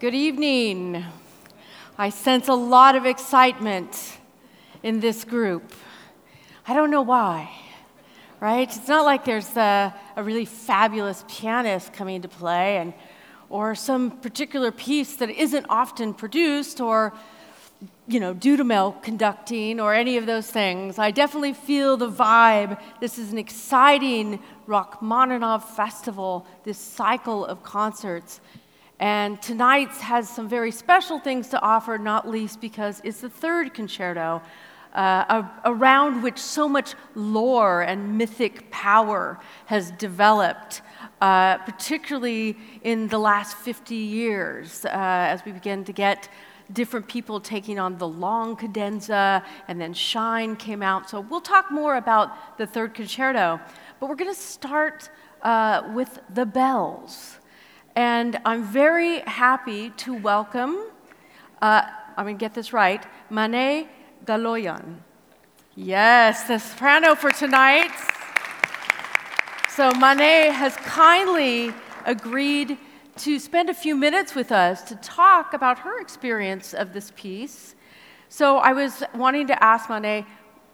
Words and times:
Good 0.00 0.14
evening. 0.14 1.04
I 1.98 2.10
sense 2.10 2.46
a 2.46 2.54
lot 2.54 2.94
of 2.94 3.04
excitement 3.04 4.18
in 4.84 5.00
this 5.00 5.24
group. 5.24 5.72
I 6.68 6.74
don't 6.74 6.92
know 6.92 7.02
why, 7.02 7.50
right? 8.38 8.68
It's 8.68 8.86
not 8.86 9.04
like 9.04 9.24
there's 9.24 9.56
a, 9.56 9.92
a, 10.14 10.22
really 10.22 10.44
fabulous 10.44 11.24
pianist 11.26 11.92
coming 11.92 12.22
to 12.22 12.28
play 12.28 12.76
and, 12.76 12.94
or 13.50 13.74
some 13.74 14.12
particular 14.12 14.70
piece 14.70 15.16
that 15.16 15.30
isn't 15.30 15.66
often 15.68 16.14
produced 16.14 16.80
or, 16.80 17.12
you 18.06 18.20
know, 18.20 18.32
Dudamel 18.32 19.02
conducting 19.02 19.80
or 19.80 19.94
any 19.94 20.16
of 20.16 20.26
those 20.26 20.48
things. 20.48 21.00
I 21.00 21.10
definitely 21.10 21.54
feel 21.54 21.96
the 21.96 22.08
vibe. 22.08 22.80
This 23.00 23.18
is 23.18 23.32
an 23.32 23.38
exciting 23.38 24.38
Rachmaninoff 24.68 25.74
festival, 25.74 26.46
this 26.62 26.78
cycle 26.78 27.44
of 27.44 27.64
concerts. 27.64 28.40
And 29.00 29.40
tonight's 29.40 30.00
has 30.00 30.28
some 30.28 30.48
very 30.48 30.72
special 30.72 31.20
things 31.20 31.48
to 31.50 31.60
offer, 31.60 31.98
not 31.98 32.28
least 32.28 32.60
because 32.60 33.00
it's 33.04 33.20
the 33.20 33.30
third 33.30 33.72
concerto, 33.72 34.42
uh, 34.92 35.44
around 35.64 36.22
which 36.22 36.38
so 36.38 36.68
much 36.68 36.94
lore 37.14 37.82
and 37.82 38.18
mythic 38.18 38.70
power 38.70 39.38
has 39.66 39.92
developed, 39.92 40.82
uh, 41.20 41.58
particularly 41.58 42.56
in 42.82 43.06
the 43.08 43.18
last 43.18 43.56
50 43.58 43.94
years, 43.94 44.84
uh, 44.84 44.88
as 44.88 45.44
we 45.44 45.52
begin 45.52 45.84
to 45.84 45.92
get 45.92 46.28
different 46.72 47.06
people 47.08 47.40
taking 47.40 47.78
on 47.78 47.96
the 47.98 48.08
long 48.08 48.56
cadenza, 48.56 49.42
and 49.68 49.80
then 49.80 49.94
Shine 49.94 50.56
came 50.56 50.82
out. 50.82 51.08
So 51.08 51.20
we'll 51.20 51.40
talk 51.40 51.70
more 51.70 51.96
about 51.96 52.58
the 52.58 52.66
third 52.66 52.94
concerto. 52.94 53.60
But 54.00 54.08
we're 54.08 54.16
going 54.16 54.34
to 54.34 54.40
start 54.40 55.08
uh, 55.42 55.90
with 55.94 56.20
the 56.34 56.44
bells. 56.44 57.37
And 57.96 58.40
I'm 58.44 58.64
very 58.64 59.20
happy 59.20 59.90
to 59.90 60.14
welcome, 60.14 60.76
uh, 61.60 61.82
I'm 62.16 62.24
going 62.24 62.36
to 62.36 62.40
get 62.40 62.54
this 62.54 62.72
right, 62.72 63.04
Mane 63.30 63.88
Galoyan. 64.24 64.98
Yes, 65.74 66.44
the 66.44 66.58
soprano 66.58 67.14
for 67.14 67.30
tonight. 67.30 67.92
So 69.70 69.92
Mane 69.92 70.52
has 70.52 70.74
kindly 70.76 71.72
agreed 72.04 72.76
to 73.18 73.38
spend 73.38 73.70
a 73.70 73.74
few 73.74 73.96
minutes 73.96 74.34
with 74.34 74.52
us 74.52 74.82
to 74.82 74.96
talk 74.96 75.52
about 75.54 75.78
her 75.78 76.00
experience 76.00 76.74
of 76.74 76.92
this 76.92 77.12
piece. 77.14 77.74
So 78.28 78.58
I 78.58 78.72
was 78.72 79.02
wanting 79.14 79.46
to 79.46 79.62
ask 79.62 79.88
Mane, 79.88 80.26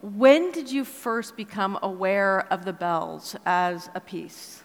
when 0.03 0.51
did 0.53 0.71
you 0.71 0.85
first 0.85 1.37
become 1.37 1.79
aware 1.83 2.53
of 2.53 2.65
the 2.65 2.73
bells 2.73 3.37
as 3.47 3.89
a 3.95 4.01
piece? 4.01 4.64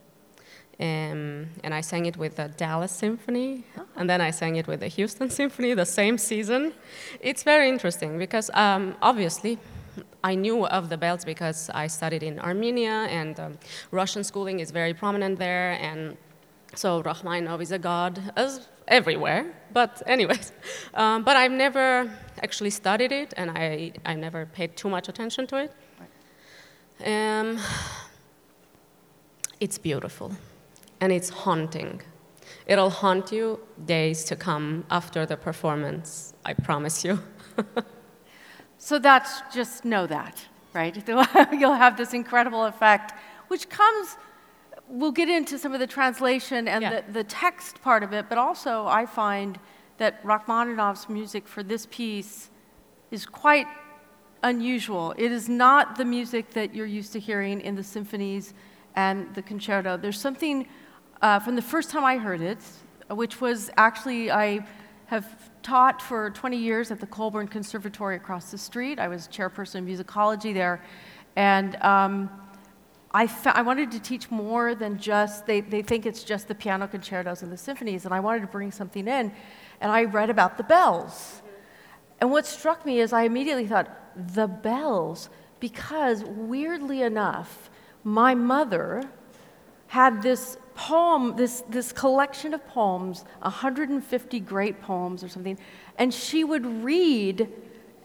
Um, 0.80 1.50
and 1.62 1.72
I 1.72 1.82
sang 1.82 2.06
it 2.06 2.16
with 2.16 2.34
the 2.36 2.48
Dallas 2.48 2.90
Symphony, 2.90 3.62
oh. 3.78 3.84
and 3.94 4.10
then 4.10 4.20
I 4.20 4.32
sang 4.32 4.56
it 4.56 4.66
with 4.66 4.80
the 4.80 4.88
Houston 4.88 5.30
Symphony 5.40 5.72
the 5.72 5.86
same 5.86 6.18
season. 6.18 6.72
It's 7.20 7.44
very 7.44 7.68
interesting 7.68 8.18
because 8.18 8.50
um, 8.54 8.96
obviously 9.00 9.60
I 10.24 10.34
knew 10.34 10.66
of 10.66 10.88
the 10.88 10.96
bells 10.96 11.24
because 11.24 11.70
I 11.70 11.86
studied 11.86 12.24
in 12.24 12.40
Armenia, 12.40 13.06
and 13.08 13.38
um, 13.38 13.56
Russian 13.92 14.24
schooling 14.24 14.58
is 14.58 14.72
very 14.72 14.94
prominent 14.94 15.38
there, 15.38 15.78
and 15.80 16.16
so 16.74 17.02
Rachmaninov 17.02 17.60
is 17.62 17.72
a 17.72 17.78
god, 17.78 18.20
as 18.36 18.68
everywhere. 18.88 19.52
But 19.72 20.02
anyways, 20.06 20.52
um, 20.94 21.24
but 21.24 21.36
I've 21.36 21.52
never 21.52 22.10
actually 22.42 22.70
studied 22.70 23.12
it, 23.12 23.34
and 23.36 23.50
I 23.50 23.92
I 24.04 24.14
never 24.14 24.46
paid 24.46 24.76
too 24.76 24.88
much 24.88 25.08
attention 25.08 25.46
to 25.48 25.56
it. 25.64 25.72
Um, 27.04 27.58
it's 29.60 29.78
beautiful, 29.78 30.32
and 31.00 31.12
it's 31.12 31.28
haunting. 31.28 32.00
It'll 32.66 32.90
haunt 32.90 33.32
you 33.32 33.60
days 33.84 34.24
to 34.24 34.36
come 34.36 34.84
after 34.90 35.26
the 35.26 35.36
performance. 35.36 36.34
I 36.44 36.54
promise 36.54 37.04
you. 37.04 37.18
so 38.78 38.98
that's 38.98 39.42
just 39.52 39.84
know 39.84 40.06
that, 40.06 40.46
right? 40.72 40.96
You'll 41.52 41.74
have 41.74 41.96
this 41.96 42.14
incredible 42.14 42.64
effect, 42.64 43.12
which 43.48 43.68
comes 43.68 44.16
we'll 44.88 45.12
get 45.12 45.28
into 45.28 45.58
some 45.58 45.72
of 45.72 45.80
the 45.80 45.86
translation 45.86 46.68
and 46.68 46.82
yeah. 46.82 47.00
the, 47.00 47.12
the 47.12 47.24
text 47.24 47.80
part 47.82 48.02
of 48.02 48.12
it, 48.12 48.28
but 48.28 48.38
also 48.38 48.86
I 48.86 49.06
find 49.06 49.58
that 49.98 50.24
Rachmaninoff's 50.24 51.08
music 51.08 51.46
for 51.46 51.62
this 51.62 51.86
piece 51.90 52.50
is 53.10 53.26
quite 53.26 53.66
unusual. 54.42 55.14
It 55.16 55.32
is 55.32 55.48
not 55.48 55.96
the 55.96 56.04
music 56.04 56.50
that 56.50 56.74
you're 56.74 56.86
used 56.86 57.12
to 57.14 57.20
hearing 57.20 57.60
in 57.60 57.74
the 57.74 57.82
symphonies 57.82 58.54
and 58.96 59.34
the 59.34 59.42
concerto. 59.42 59.96
There's 59.96 60.20
something 60.20 60.68
uh, 61.22 61.38
from 61.38 61.56
the 61.56 61.62
first 61.62 61.90
time 61.90 62.04
I 62.04 62.18
heard 62.18 62.42
it, 62.42 62.58
which 63.10 63.40
was 63.40 63.70
actually, 63.76 64.30
I 64.30 64.66
have 65.06 65.50
taught 65.62 66.02
for 66.02 66.30
20 66.30 66.56
years 66.56 66.90
at 66.90 67.00
the 67.00 67.06
Colburn 67.06 67.48
Conservatory 67.48 68.16
across 68.16 68.50
the 68.50 68.58
street. 68.58 68.98
I 68.98 69.08
was 69.08 69.28
chairperson 69.28 69.76
of 69.76 69.84
musicology 69.84 70.52
there. 70.52 70.82
And 71.36 71.76
um, 71.76 72.30
I, 73.14 73.30
I 73.46 73.62
wanted 73.62 73.92
to 73.92 74.00
teach 74.00 74.28
more 74.28 74.74
than 74.74 74.98
just, 74.98 75.46
they, 75.46 75.60
they 75.60 75.82
think 75.82 76.04
it's 76.04 76.24
just 76.24 76.48
the 76.48 76.54
piano 76.54 76.88
concertos 76.88 77.42
and 77.42 77.52
the 77.52 77.56
symphonies, 77.56 78.04
and 78.04 78.12
I 78.12 78.18
wanted 78.18 78.40
to 78.40 78.48
bring 78.48 78.72
something 78.72 79.06
in. 79.06 79.32
And 79.80 79.92
I 79.92 80.04
read 80.04 80.30
about 80.30 80.56
the 80.56 80.64
bells. 80.64 81.40
And 82.20 82.32
what 82.32 82.44
struck 82.44 82.84
me 82.84 83.00
is 83.00 83.12
I 83.12 83.22
immediately 83.22 83.68
thought, 83.68 83.88
the 84.34 84.48
bells, 84.48 85.28
because 85.60 86.24
weirdly 86.24 87.02
enough, 87.02 87.70
my 88.02 88.34
mother 88.34 89.08
had 89.86 90.20
this 90.20 90.58
poem, 90.74 91.36
this, 91.36 91.62
this 91.68 91.92
collection 91.92 92.52
of 92.52 92.66
poems, 92.66 93.24
150 93.42 94.40
great 94.40 94.82
poems 94.82 95.22
or 95.22 95.28
something, 95.28 95.56
and 95.98 96.12
she 96.12 96.42
would 96.42 96.66
read 96.82 97.48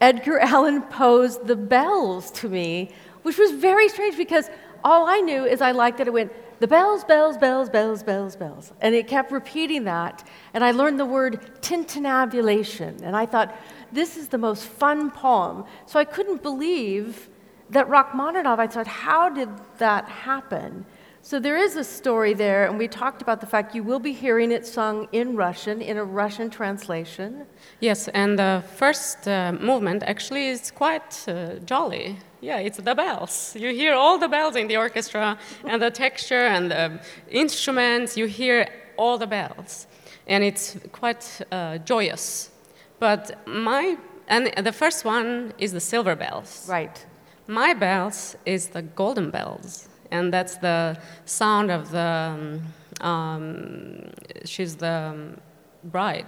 Edgar 0.00 0.38
Allan 0.38 0.82
Poe's 0.82 1.38
The 1.38 1.56
Bells 1.56 2.30
to 2.32 2.48
me, 2.48 2.90
which 3.22 3.38
was 3.38 3.50
very 3.52 3.88
strange 3.88 4.16
because 4.16 4.48
all 4.84 5.06
I 5.06 5.20
knew 5.20 5.44
is 5.44 5.60
I 5.60 5.72
liked 5.72 5.98
that 5.98 6.06
it 6.06 6.12
went, 6.12 6.32
the 6.60 6.68
bells, 6.68 7.04
bells, 7.04 7.38
bells, 7.38 7.70
bells, 7.70 8.02
bells, 8.02 8.36
bells. 8.36 8.72
And 8.80 8.94
it 8.94 9.08
kept 9.08 9.32
repeating 9.32 9.84
that. 9.84 10.26
And 10.52 10.62
I 10.62 10.72
learned 10.72 11.00
the 11.00 11.06
word 11.06 11.62
tintinnabulation. 11.62 13.02
And 13.02 13.16
I 13.16 13.26
thought, 13.26 13.56
this 13.92 14.16
is 14.16 14.28
the 14.28 14.38
most 14.38 14.64
fun 14.64 15.10
poem. 15.10 15.64
So 15.86 15.98
I 15.98 16.04
couldn't 16.04 16.42
believe 16.42 17.30
that 17.70 17.88
Rachmaninoff, 17.88 18.58
I 18.58 18.66
thought, 18.66 18.86
how 18.86 19.30
did 19.30 19.48
that 19.78 20.08
happen? 20.08 20.84
So 21.22 21.38
there 21.38 21.56
is 21.56 21.76
a 21.76 21.84
story 21.84 22.32
there, 22.32 22.66
and 22.66 22.78
we 22.78 22.88
talked 22.88 23.20
about 23.20 23.40
the 23.40 23.46
fact 23.46 23.74
you 23.74 23.82
will 23.82 23.98
be 23.98 24.12
hearing 24.12 24.52
it 24.52 24.66
sung 24.66 25.06
in 25.12 25.36
Russian, 25.36 25.82
in 25.82 25.98
a 25.98 26.04
Russian 26.04 26.48
translation. 26.48 27.46
Yes, 27.80 28.08
and 28.08 28.38
the 28.38 28.64
first 28.76 29.28
uh, 29.28 29.52
movement 29.52 30.02
actually 30.04 30.48
is 30.48 30.70
quite 30.70 31.28
uh, 31.28 31.56
jolly. 31.66 32.16
Yeah, 32.40 32.58
it's 32.58 32.78
the 32.78 32.94
bells. 32.94 33.54
You 33.54 33.70
hear 33.74 33.94
all 33.94 34.18
the 34.18 34.28
bells 34.28 34.56
in 34.56 34.68
the 34.68 34.76
orchestra, 34.76 35.38
and 35.64 35.82
the 35.82 35.90
texture 35.90 36.46
and 36.46 36.70
the 36.70 37.00
instruments, 37.30 38.16
you 38.16 38.26
hear 38.26 38.68
all 38.96 39.18
the 39.18 39.26
bells. 39.26 39.86
And 40.26 40.42
it's 40.44 40.76
quite 40.92 41.42
uh, 41.52 41.78
joyous. 41.78 42.50
But 42.98 43.46
my, 43.46 43.96
and 44.28 44.52
the 44.64 44.72
first 44.72 45.04
one 45.04 45.52
is 45.58 45.72
the 45.72 45.80
silver 45.80 46.16
bells. 46.16 46.66
Right. 46.68 47.06
My 47.46 47.74
bells 47.74 48.36
is 48.46 48.68
the 48.68 48.82
golden 48.82 49.30
bells 49.30 49.88
and 50.10 50.32
that's 50.32 50.56
the 50.56 50.98
sound 51.24 51.70
of 51.70 51.90
the. 51.90 51.98
Um, 52.00 52.62
um, 53.00 54.10
she's 54.44 54.76
the 54.76 55.12
um, 55.14 55.40
bride. 55.84 56.26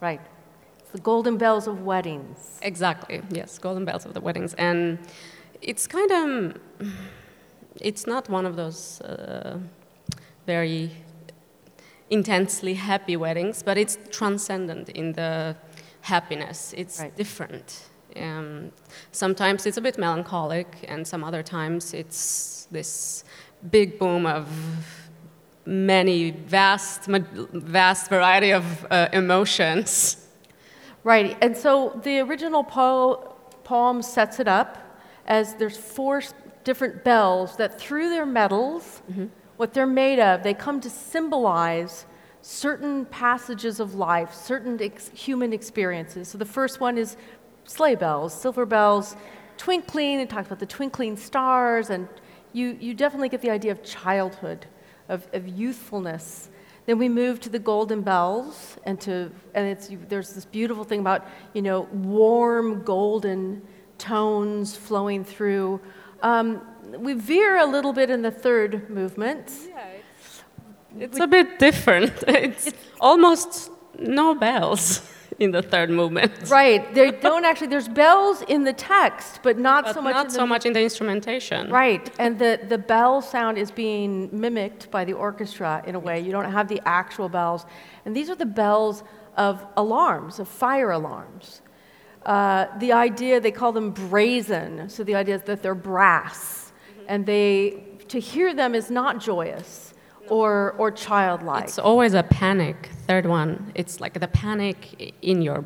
Right. 0.00 0.20
The 0.92 0.98
golden 0.98 1.38
bells 1.38 1.66
of 1.66 1.82
weddings. 1.82 2.58
Exactly. 2.62 3.22
Yes, 3.30 3.58
golden 3.58 3.84
bells 3.84 4.04
of 4.04 4.12
the 4.12 4.20
weddings, 4.20 4.54
and 4.54 4.98
it's 5.62 5.86
kind 5.86 6.10
of. 6.12 6.60
It's 7.80 8.06
not 8.06 8.28
one 8.28 8.46
of 8.46 8.56
those 8.56 9.00
uh, 9.00 9.58
very 10.46 10.90
intensely 12.10 12.74
happy 12.74 13.16
weddings, 13.16 13.62
but 13.62 13.78
it's 13.78 13.96
transcendent 14.10 14.88
in 14.90 15.12
the 15.12 15.56
happiness. 16.02 16.74
It's 16.76 17.00
right. 17.00 17.16
different. 17.16 17.88
Um, 18.16 18.72
sometimes 19.12 19.66
it's 19.66 19.76
a 19.76 19.80
bit 19.80 19.98
melancholic, 19.98 20.84
and 20.88 21.06
some 21.06 21.22
other 21.22 21.42
times 21.42 21.94
it's 21.94 22.66
this 22.70 23.24
big 23.70 23.98
boom 23.98 24.26
of 24.26 24.48
many 25.64 26.30
vast, 26.30 27.04
vast 27.04 28.10
variety 28.10 28.52
of 28.52 28.86
uh, 28.90 29.08
emotions. 29.12 30.16
Right, 31.04 31.36
and 31.40 31.56
so 31.56 31.98
the 32.02 32.18
original 32.20 32.64
po- 32.64 33.36
poem 33.64 34.02
sets 34.02 34.40
it 34.40 34.48
up 34.48 34.89
as 35.30 35.54
there's 35.54 35.76
four 35.76 36.20
different 36.64 37.04
bells 37.04 37.56
that, 37.56 37.80
through 37.80 38.10
their 38.10 38.26
metals, 38.26 39.00
mm-hmm. 39.10 39.26
what 39.56 39.72
they're 39.72 39.86
made 39.86 40.18
of, 40.18 40.42
they 40.42 40.52
come 40.52 40.80
to 40.80 40.90
symbolize 40.90 42.04
certain 42.42 43.06
passages 43.06 43.78
of 43.78 43.94
life, 43.94 44.34
certain 44.34 44.82
ex- 44.82 45.08
human 45.14 45.52
experiences. 45.52 46.26
So 46.26 46.36
the 46.36 46.44
first 46.44 46.80
one 46.80 46.98
is 46.98 47.16
sleigh 47.64 47.94
bells, 47.94 48.38
silver 48.38 48.66
bells, 48.66 49.14
twinkling. 49.56 50.18
It 50.18 50.28
talks 50.28 50.48
about 50.48 50.58
the 50.58 50.66
twinkling 50.66 51.16
stars, 51.16 51.90
and 51.90 52.08
you, 52.52 52.76
you 52.80 52.92
definitely 52.92 53.28
get 53.28 53.40
the 53.40 53.50
idea 53.50 53.70
of 53.70 53.84
childhood, 53.84 54.66
of, 55.08 55.28
of 55.32 55.46
youthfulness. 55.46 56.50
Then 56.86 56.98
we 56.98 57.08
move 57.08 57.38
to 57.40 57.48
the 57.48 57.60
golden 57.60 58.00
bells, 58.00 58.78
and 58.84 59.00
to 59.02 59.30
and 59.54 59.68
it's 59.68 59.90
there's 60.08 60.32
this 60.32 60.44
beautiful 60.44 60.82
thing 60.82 60.98
about 60.98 61.28
you 61.52 61.62
know 61.62 61.82
warm 61.92 62.82
golden 62.82 63.62
tones 64.00 64.76
flowing 64.76 65.22
through. 65.24 65.80
Um, 66.22 66.62
we 66.98 67.12
veer 67.14 67.58
a 67.58 67.66
little 67.66 67.92
bit 67.92 68.10
in 68.10 68.22
the 68.22 68.30
third 68.30 68.90
movement. 68.90 69.52
Yeah, 69.68 69.86
it's, 69.88 70.42
it's 70.98 71.20
a 71.20 71.26
bit 71.26 71.58
different. 71.58 72.12
It's, 72.28 72.66
it's 72.68 72.84
almost 73.00 73.70
no 73.98 74.34
bells 74.34 75.02
in 75.38 75.50
the 75.52 75.62
third 75.62 75.90
movement. 75.90 76.32
Right. 76.48 76.92
They 76.94 77.10
don't 77.10 77.44
actually. 77.44 77.68
There's 77.68 77.88
bells 77.88 78.42
in 78.42 78.64
the 78.64 78.72
text, 78.72 79.40
but 79.42 79.58
not 79.58 79.84
but 79.84 79.94
so 79.94 80.02
much. 80.02 80.14
Not 80.14 80.26
in 80.26 80.30
so 80.32 80.46
much 80.46 80.66
in 80.66 80.72
the 80.72 80.82
instrumentation. 80.82 81.70
Right. 81.70 82.10
And 82.18 82.38
the 82.38 82.60
the 82.68 82.78
bell 82.78 83.22
sound 83.22 83.58
is 83.58 83.70
being 83.70 84.28
mimicked 84.32 84.90
by 84.90 85.04
the 85.04 85.12
orchestra 85.12 85.82
in 85.86 85.94
a 85.94 86.00
way. 86.00 86.20
You 86.20 86.32
don't 86.32 86.50
have 86.50 86.68
the 86.68 86.80
actual 86.84 87.28
bells, 87.28 87.66
and 88.04 88.16
these 88.16 88.28
are 88.30 88.36
the 88.36 88.52
bells 88.62 89.04
of 89.36 89.64
alarms, 89.76 90.38
of 90.40 90.48
fire 90.48 90.90
alarms. 90.90 91.62
Uh, 92.30 92.78
the 92.78 92.92
idea 92.92 93.40
they 93.40 93.50
call 93.50 93.72
them 93.72 93.90
brazen. 93.90 94.88
So 94.88 95.02
the 95.02 95.16
idea 95.16 95.34
is 95.34 95.42
that 95.42 95.62
they're 95.64 95.74
brass, 95.74 96.72
mm-hmm. 96.92 97.04
and 97.08 97.26
they 97.26 97.82
to 98.06 98.20
hear 98.20 98.54
them 98.54 98.74
is 98.74 98.88
not 98.88 99.20
joyous 99.20 99.94
or, 100.28 100.72
or 100.78 100.90
childlike? 100.90 101.64
It's 101.64 101.78
always 101.78 102.14
a 102.14 102.22
panic. 102.22 102.90
Third 103.08 103.26
one, 103.26 103.72
it's 103.74 104.00
like 104.00 104.18
the 104.18 104.28
panic 104.28 105.14
in 105.22 105.42
your 105.42 105.64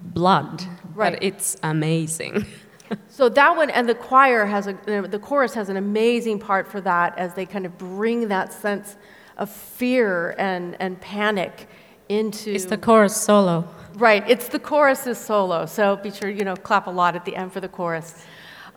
blood, 0.00 0.64
right. 0.94 1.12
but 1.12 1.22
it's 1.22 1.56
amazing. 1.62 2.44
so 3.08 3.28
that 3.28 3.56
one, 3.56 3.70
and 3.70 3.88
the 3.88 3.94
choir 3.94 4.44
has 4.46 4.66
a, 4.66 4.72
the 5.08 5.20
chorus 5.20 5.54
has 5.54 5.68
an 5.68 5.76
amazing 5.76 6.40
part 6.40 6.66
for 6.66 6.80
that 6.80 7.16
as 7.16 7.34
they 7.34 7.46
kind 7.46 7.66
of 7.66 7.78
bring 7.78 8.28
that 8.28 8.52
sense 8.52 8.96
of 9.36 9.48
fear 9.48 10.34
and, 10.38 10.76
and 10.80 11.00
panic 11.00 11.68
into. 12.08 12.52
It's 12.52 12.66
the 12.66 12.78
chorus 12.78 13.16
solo. 13.16 13.68
Right, 13.94 14.28
it's 14.28 14.48
the 14.48 14.58
chorus's 14.58 15.18
solo. 15.18 15.66
So 15.66 15.96
be 15.96 16.10
sure, 16.10 16.28
you 16.28 16.44
know, 16.44 16.56
clap 16.56 16.88
a 16.88 16.90
lot 16.90 17.14
at 17.14 17.24
the 17.24 17.36
end 17.36 17.52
for 17.52 17.60
the 17.60 17.68
chorus. 17.68 18.24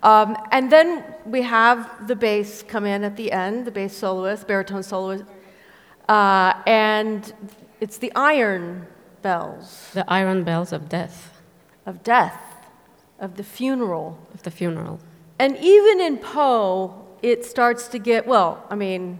Um, 0.03 0.37
and 0.51 0.71
then 0.71 1.03
we 1.25 1.41
have 1.41 2.07
the 2.07 2.15
bass 2.15 2.61
come 2.61 2.85
in 2.85 3.03
at 3.03 3.17
the 3.17 3.31
end, 3.31 3.65
the 3.65 3.71
bass 3.71 3.97
soloist, 3.97 4.47
baritone 4.47 4.83
soloist, 4.83 5.23
uh, 6.07 6.53
and 6.67 7.33
it's 7.81 7.97
the 7.97 8.11
iron 8.15 8.85
bells. 9.23 9.89
The 9.93 10.05
iron 10.07 10.43
bells 10.43 10.71
of 10.71 10.87
death. 10.87 11.41
Of 11.87 12.03
death, 12.03 12.39
of 13.19 13.37
the 13.37 13.43
funeral. 13.43 14.19
Of 14.35 14.43
the 14.43 14.51
funeral. 14.51 14.99
And 15.39 15.57
even 15.57 15.99
in 15.99 16.17
Poe, 16.17 17.07
it 17.23 17.43
starts 17.43 17.87
to 17.89 17.99
get, 17.99 18.27
well, 18.27 18.63
I 18.69 18.75
mean, 18.75 19.19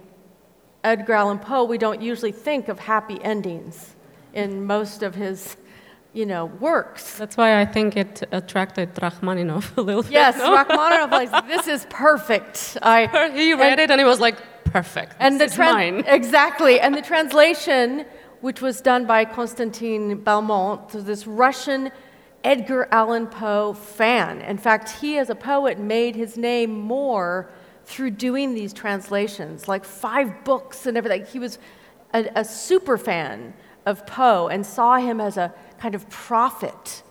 Edgar 0.83 1.13
Allan 1.13 1.39
Poe, 1.39 1.63
we 1.63 1.79
don't 1.79 2.01
usually 2.01 2.31
think 2.31 2.67
of 2.67 2.77
happy 2.77 3.19
endings 3.23 3.95
in 4.33 4.63
most 4.63 5.01
of 5.01 5.15
his 5.15 5.57
you 6.17 6.25
know, 6.25 6.45
works. 6.45 7.15
That's 7.19 7.37
why 7.37 7.61
I 7.61 7.65
think 7.65 7.95
it 7.95 8.23
attracted 8.31 8.89
Rachmaninoff 8.99 9.77
a 9.77 9.81
little 9.81 10.03
yes, 10.05 10.35
bit. 10.35 10.39
Yes, 10.41 10.49
no? 10.49 10.55
Rachmaninoff 10.55 11.11
like 11.11 11.47
this 11.47 11.67
is 11.67 11.85
perfect. 11.91 12.77
I 12.81 13.29
he 13.35 13.53
read 13.53 13.73
and, 13.73 13.79
it 13.81 13.91
and 13.91 14.01
he 14.01 14.05
was 14.05 14.19
like 14.19 14.37
perfect. 14.65 15.15
And 15.19 15.39
this 15.39 15.55
the 15.55 15.63
mine. 15.63 16.03
exactly, 16.07 16.79
and 16.79 16.95
the 16.95 17.03
translation, 17.03 18.05
which 18.41 18.61
was 18.61 18.81
done 18.81 19.05
by 19.05 19.25
Konstantin 19.25 20.19
Balmont, 20.23 20.91
so 20.91 21.01
this 21.01 21.27
Russian 21.27 21.91
Edgar 22.43 22.87
Allan 22.91 23.27
Poe 23.27 23.73
fan. 23.73 24.41
In 24.41 24.57
fact, 24.57 24.89
he 24.89 25.19
as 25.19 25.29
a 25.29 25.35
poet 25.35 25.77
made 25.77 26.15
his 26.15 26.35
name 26.35 26.71
more 26.71 27.51
through 27.85 28.11
doing 28.11 28.55
these 28.55 28.73
translations, 28.73 29.67
like 29.67 29.85
five 29.85 30.43
books 30.43 30.87
and 30.87 30.97
everything. 30.97 31.25
He 31.25 31.37
was 31.37 31.59
a, 32.13 32.27
a 32.35 32.43
super 32.43 32.97
fan 32.97 33.53
of 33.85 34.05
Poe 34.05 34.49
and 34.49 34.65
saw 34.65 34.97
him 34.97 35.21
as 35.21 35.37
a 35.37 35.53
kind 35.79 35.95
of 35.95 36.09
prophet 36.09 37.03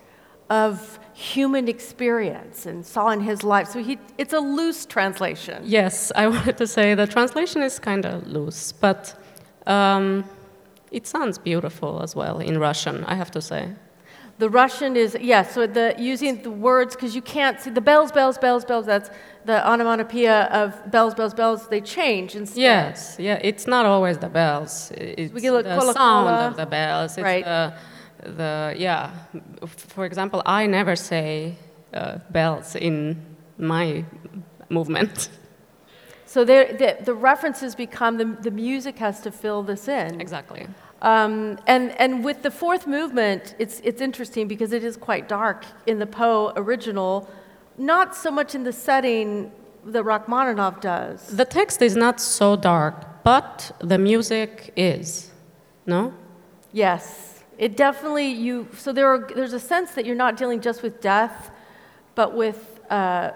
of 0.50 0.98
human 1.12 1.66
experience 1.68 2.66
and 2.66 2.84
saw 2.84 3.08
in 3.08 3.20
his 3.20 3.42
life. 3.42 3.68
So 3.68 3.82
he, 3.82 3.98
it's 4.18 4.32
a 4.32 4.38
loose 4.38 4.86
translation. 4.86 5.62
Yes, 5.64 6.12
I 6.14 6.28
wanted 6.34 6.56
to 6.58 6.66
say 6.66 6.94
the 6.94 7.06
translation 7.06 7.62
is 7.62 7.78
kind 7.78 8.04
of 8.04 8.26
loose, 8.26 8.72
but 8.72 9.18
um, 9.66 10.24
it 10.90 11.06
sounds 11.06 11.38
beautiful 11.38 12.02
as 12.02 12.14
well 12.14 12.38
in 12.38 12.58
Russian, 12.58 13.04
I 13.04 13.14
have 13.14 13.30
to 13.32 13.40
say. 13.40 13.70
The 14.38 14.50
Russian 14.50 14.96
is, 14.96 15.14
yes, 15.14 15.22
yeah, 15.22 15.42
so 15.44 15.66
the, 15.66 15.94
using 15.98 16.42
the 16.42 16.50
words, 16.50 16.94
because 16.94 17.14
you 17.14 17.22
can't 17.22 17.58
see 17.58 17.70
the 17.70 17.80
bells, 17.80 18.12
bells, 18.12 18.36
bells, 18.36 18.66
bells, 18.66 18.84
that's 18.84 19.08
the 19.46 19.66
onomatopoeia 19.66 20.42
of 20.52 20.90
bells, 20.90 21.14
bells, 21.14 21.32
bells, 21.32 21.68
they 21.68 21.80
change 21.80 22.34
instead. 22.34 22.60
Yes, 22.60 23.16
yeah, 23.18 23.40
it's 23.42 23.66
not 23.66 23.86
always 23.86 24.18
the 24.18 24.28
bells. 24.28 24.92
It's 24.94 25.32
the 25.32 25.40
kola, 25.40 25.94
sound 25.94 25.94
kola. 25.94 26.48
of 26.48 26.56
the 26.56 26.66
bells. 26.66 27.16
It's 27.16 27.24
right. 27.24 27.44
the 27.46 27.74
the 28.22 28.74
yeah 28.76 29.10
for 29.66 30.04
example 30.04 30.42
i 30.46 30.66
never 30.66 30.96
say 30.96 31.54
uh, 31.94 32.18
bells 32.30 32.74
in 32.76 33.16
my 33.58 34.04
movement. 34.68 35.28
So 36.28 36.44
the, 36.44 36.98
the 37.02 37.14
references 37.14 37.76
become 37.76 38.18
the, 38.18 38.24
the 38.24 38.50
music 38.50 38.98
has 38.98 39.20
to 39.20 39.30
fill 39.30 39.62
this 39.62 39.86
in. 39.86 40.20
Exactly. 40.20 40.66
Um, 41.00 41.56
and, 41.68 41.92
and 42.00 42.24
with 42.24 42.42
the 42.42 42.50
fourth 42.50 42.86
movement 42.86 43.54
it's, 43.60 43.80
it's 43.84 44.00
interesting 44.00 44.48
because 44.48 44.72
it 44.72 44.82
is 44.82 44.96
quite 44.96 45.28
dark 45.28 45.64
in 45.86 46.00
the 46.00 46.06
poe 46.06 46.52
original 46.56 47.30
not 47.78 48.16
so 48.16 48.32
much 48.32 48.56
in 48.56 48.64
the 48.64 48.72
setting 48.72 49.52
that 49.84 50.02
rachmaninoff 50.04 50.80
does. 50.80 51.28
The 51.28 51.44
text 51.44 51.80
is 51.80 51.96
not 51.96 52.20
so 52.20 52.56
dark 52.56 53.22
but 53.22 53.70
the 53.78 53.96
music 53.96 54.72
is 54.76 55.30
no? 55.86 56.12
Yes 56.72 57.35
it 57.58 57.76
definitely 57.76 58.28
you. 58.28 58.68
So 58.76 58.92
there 58.92 59.08
are, 59.08 59.30
there's 59.34 59.52
a 59.52 59.60
sense 59.60 59.92
that 59.92 60.04
you're 60.04 60.14
not 60.14 60.36
dealing 60.36 60.60
just 60.60 60.82
with 60.82 61.00
death, 61.00 61.50
but 62.14 62.34
with 62.34 62.80
uh, 62.90 63.32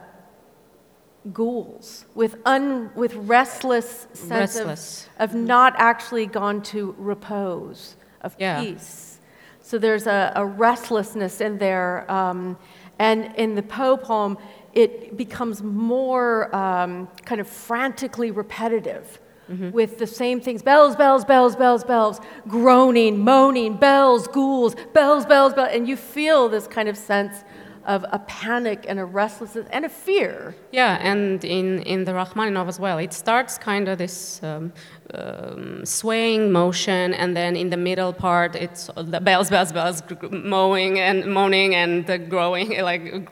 ghouls, 1.33 2.05
with 2.15 2.37
un, 2.45 2.91
with 2.95 3.15
restless 3.15 4.07
sense 4.13 4.57
restless. 4.57 5.09
Of, 5.19 5.31
of 5.31 5.37
not 5.37 5.75
actually 5.77 6.27
gone 6.27 6.63
to 6.65 6.95
repose, 6.99 7.97
of 8.21 8.35
yeah. 8.39 8.63
peace. 8.63 9.19
So 9.61 9.79
there's 9.79 10.07
a, 10.07 10.33
a 10.35 10.45
restlessness 10.45 11.41
in 11.41 11.59
there, 11.59 12.11
um, 12.11 12.59
and 12.99 13.35
in 13.37 13.55
the 13.55 13.63
Poe 13.63 13.97
poem, 13.97 14.37
it 14.73 15.17
becomes 15.17 15.63
more 15.63 16.55
um, 16.55 17.09
kind 17.25 17.41
of 17.41 17.49
frantically 17.49 18.31
repetitive 18.31 19.21
mm-hmm. 19.51 19.71
with 19.71 19.99
the 19.99 20.07
same 20.07 20.41
things 20.41 20.63
bells, 20.63 20.97
bells, 20.97 21.25
bells, 21.25 21.57
bells, 21.57 21.85
bells, 21.85 22.21
groaning, 22.49 23.19
moaning, 23.19 23.77
bells, 23.77 24.29
ghouls, 24.29 24.75
bells, 24.93 25.27
bells, 25.27 25.55
bells. 25.55 25.71
And 25.73 25.89
you 25.89 25.97
feel 25.97 26.49
this 26.49 26.67
kind 26.67 26.89
of 26.89 26.97
sense 26.97 27.45
of 27.87 28.05
a 28.13 28.19
panic 28.21 28.85
and 28.89 28.99
a 28.99 29.05
restlessness 29.05 29.67
and 29.71 29.85
a 29.85 29.89
fear. 29.89 30.55
Yeah, 30.71 30.99
and 31.01 31.45
in, 31.45 31.83
in 31.83 32.05
the 32.05 32.13
Rachmaninov 32.13 32.69
as 32.69 32.79
well, 32.79 32.99
it 32.99 33.13
starts 33.13 33.59
kind 33.59 33.89
of 33.89 33.99
this 33.99 34.43
um, 34.43 34.73
um, 35.15 35.85
swaying 35.85 36.53
motion, 36.53 37.15
and 37.15 37.37
then 37.37 37.57
in 37.57 37.71
the 37.71 37.77
middle 37.77 38.13
part, 38.13 38.55
it's 38.55 38.91
the 38.97 39.21
bells, 39.21 39.51
bells, 39.51 39.73
bells, 39.73 40.03
mowing 40.31 40.99
and 40.99 41.33
moaning 41.33 41.75
and 41.75 42.07
the 42.07 42.19
growing, 42.19 42.81
like 42.91 43.29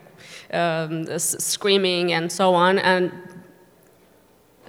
um, 0.51 1.19
screaming 1.19 2.11
and 2.11 2.31
so 2.31 2.53
on. 2.53 2.79
And 2.79 3.11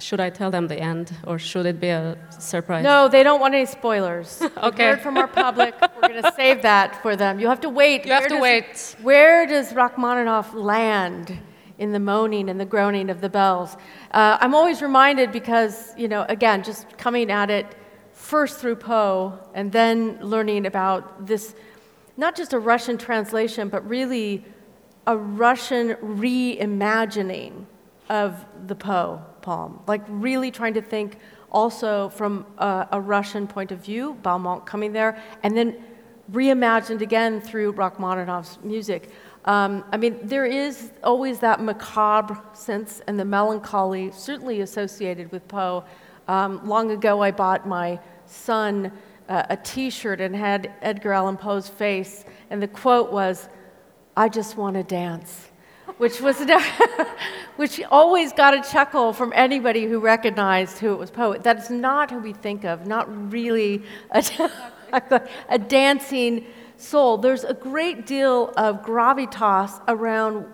should 0.01 0.19
I 0.19 0.29
tell 0.29 0.51
them 0.51 0.67
the 0.67 0.79
end, 0.79 1.13
or 1.25 1.37
should 1.37 1.65
it 1.65 1.79
be 1.79 1.89
a 1.89 2.17
surprise? 2.39 2.83
No, 2.83 3.07
they 3.07 3.23
don't 3.23 3.39
want 3.39 3.53
any 3.53 3.65
spoilers. 3.65 4.41
okay. 4.57 4.65
We've 4.65 4.77
heard 4.77 5.01
from 5.01 5.17
our 5.17 5.27
public. 5.27 5.75
We're 5.79 6.09
going 6.09 6.23
to 6.23 6.33
save 6.35 6.63
that 6.63 7.01
for 7.01 7.15
them. 7.15 7.39
You 7.39 7.47
have 7.47 7.61
to 7.61 7.69
wait. 7.69 8.05
You 8.05 8.11
have 8.13 8.23
to 8.23 8.29
does, 8.29 8.41
wait. 8.41 8.95
Where 9.01 9.45
does 9.45 9.73
Rachmaninoff 9.73 10.53
land 10.53 11.37
in 11.77 11.91
the 11.91 11.99
moaning 11.99 12.49
and 12.49 12.59
the 12.59 12.65
groaning 12.65 13.09
of 13.09 13.21
the 13.21 13.29
bells? 13.29 13.77
Uh, 14.11 14.37
I'm 14.41 14.55
always 14.55 14.81
reminded 14.81 15.31
because, 15.31 15.93
you 15.97 16.07
know, 16.07 16.25
again, 16.27 16.63
just 16.63 16.97
coming 16.97 17.31
at 17.31 17.49
it 17.49 17.67
first 18.11 18.59
through 18.59 18.75
Poe 18.75 19.39
and 19.53 19.71
then 19.71 20.19
learning 20.21 20.65
about 20.65 21.27
this, 21.27 21.55
not 22.17 22.35
just 22.35 22.53
a 22.53 22.59
Russian 22.59 22.97
translation, 22.97 23.69
but 23.69 23.87
really 23.87 24.45
a 25.07 25.17
Russian 25.17 25.95
reimagining 25.95 27.65
of 28.09 28.45
the 28.67 28.75
Poe 28.75 29.25
poem, 29.41 29.79
like 29.87 30.01
really 30.07 30.51
trying 30.51 30.73
to 30.75 30.81
think 30.81 31.17
also 31.51 32.09
from 32.09 32.45
a, 32.57 32.87
a 32.93 33.01
Russian 33.01 33.47
point 33.47 33.71
of 33.71 33.79
view, 33.79 34.17
Balmont 34.23 34.65
coming 34.65 34.93
there, 34.93 35.21
and 35.43 35.55
then 35.55 35.75
reimagined 36.31 37.01
again 37.01 37.41
through 37.41 37.73
Rachmaninoff's 37.73 38.59
music. 38.63 39.09
Um, 39.45 39.83
I 39.91 39.97
mean, 39.97 40.19
there 40.23 40.45
is 40.45 40.91
always 41.03 41.39
that 41.39 41.61
macabre 41.61 42.39
sense 42.53 43.01
and 43.07 43.19
the 43.19 43.25
melancholy, 43.25 44.11
certainly 44.11 44.61
associated 44.61 45.31
with 45.31 45.47
Poe. 45.47 45.83
Um, 46.27 46.65
long 46.67 46.91
ago, 46.91 47.21
I 47.21 47.31
bought 47.31 47.67
my 47.67 47.99
son 48.25 48.91
uh, 49.27 49.43
a 49.49 49.57
t 49.57 49.89
shirt 49.89 50.21
and 50.21 50.35
had 50.35 50.73
Edgar 50.81 51.13
Allan 51.13 51.37
Poe's 51.37 51.67
face, 51.67 52.23
and 52.49 52.61
the 52.61 52.67
quote 52.67 53.11
was, 53.11 53.49
I 54.15 54.29
just 54.29 54.57
want 54.57 54.75
to 54.75 54.83
dance, 54.83 55.49
which 56.01 56.19
was 56.19 56.37
which 57.57 57.79
always 57.91 58.33
got 58.33 58.55
a 58.55 58.61
chuckle 58.71 59.13
from 59.13 59.31
anybody 59.35 59.83
who 59.85 59.99
recognized 59.99 60.79
who 60.79 60.91
it 60.91 60.97
was 60.97 61.11
poet. 61.11 61.43
That's 61.43 61.69
not 61.69 62.09
who 62.09 62.17
we 62.17 62.33
think 62.33 62.63
of. 62.63 62.87
Not 62.87 63.05
really 63.31 63.83
a, 64.09 64.23
a 65.49 65.59
dancing 65.59 66.47
soul. 66.75 67.19
There's 67.19 67.43
a 67.43 67.53
great 67.53 68.07
deal 68.07 68.51
of 68.57 68.81
gravitas 68.81 69.79
around 69.87 70.47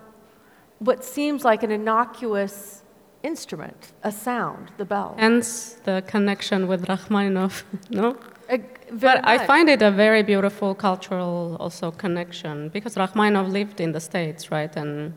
what 0.80 1.02
seems 1.02 1.46
like 1.46 1.62
an 1.62 1.70
innocuous 1.70 2.82
instrument, 3.22 3.92
a 4.02 4.12
sound, 4.12 4.70
the 4.76 4.84
bell. 4.84 5.16
Hence 5.18 5.78
the 5.84 6.04
connection 6.06 6.68
with 6.68 6.86
Rachmaninoff, 6.90 7.64
no? 7.88 8.18
Uh, 8.50 8.58
but 8.92 9.26
I 9.26 9.46
find 9.46 9.70
it 9.70 9.80
a 9.80 9.90
very 9.90 10.22
beautiful 10.22 10.74
cultural 10.74 11.56
also 11.58 11.90
connection 11.90 12.68
because 12.68 12.96
Rachmaninoff 12.96 13.48
lived 13.48 13.80
in 13.80 13.92
the 13.92 14.00
States, 14.00 14.50
right? 14.50 14.76
And 14.76 15.14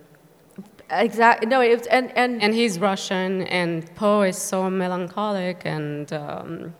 exactly 0.92 1.48
no, 1.48 1.62
it's 1.62 1.88
and 1.88 2.16
and 2.18 2.42
and 2.42 2.54
he's 2.54 2.80
Russian, 2.80 3.44
and 3.44 3.94
Poe 3.96 4.22
is 4.22 4.38
so 4.38 4.70
melancholic 4.70 5.62
and. 5.66 6.12
Um, 6.14 6.74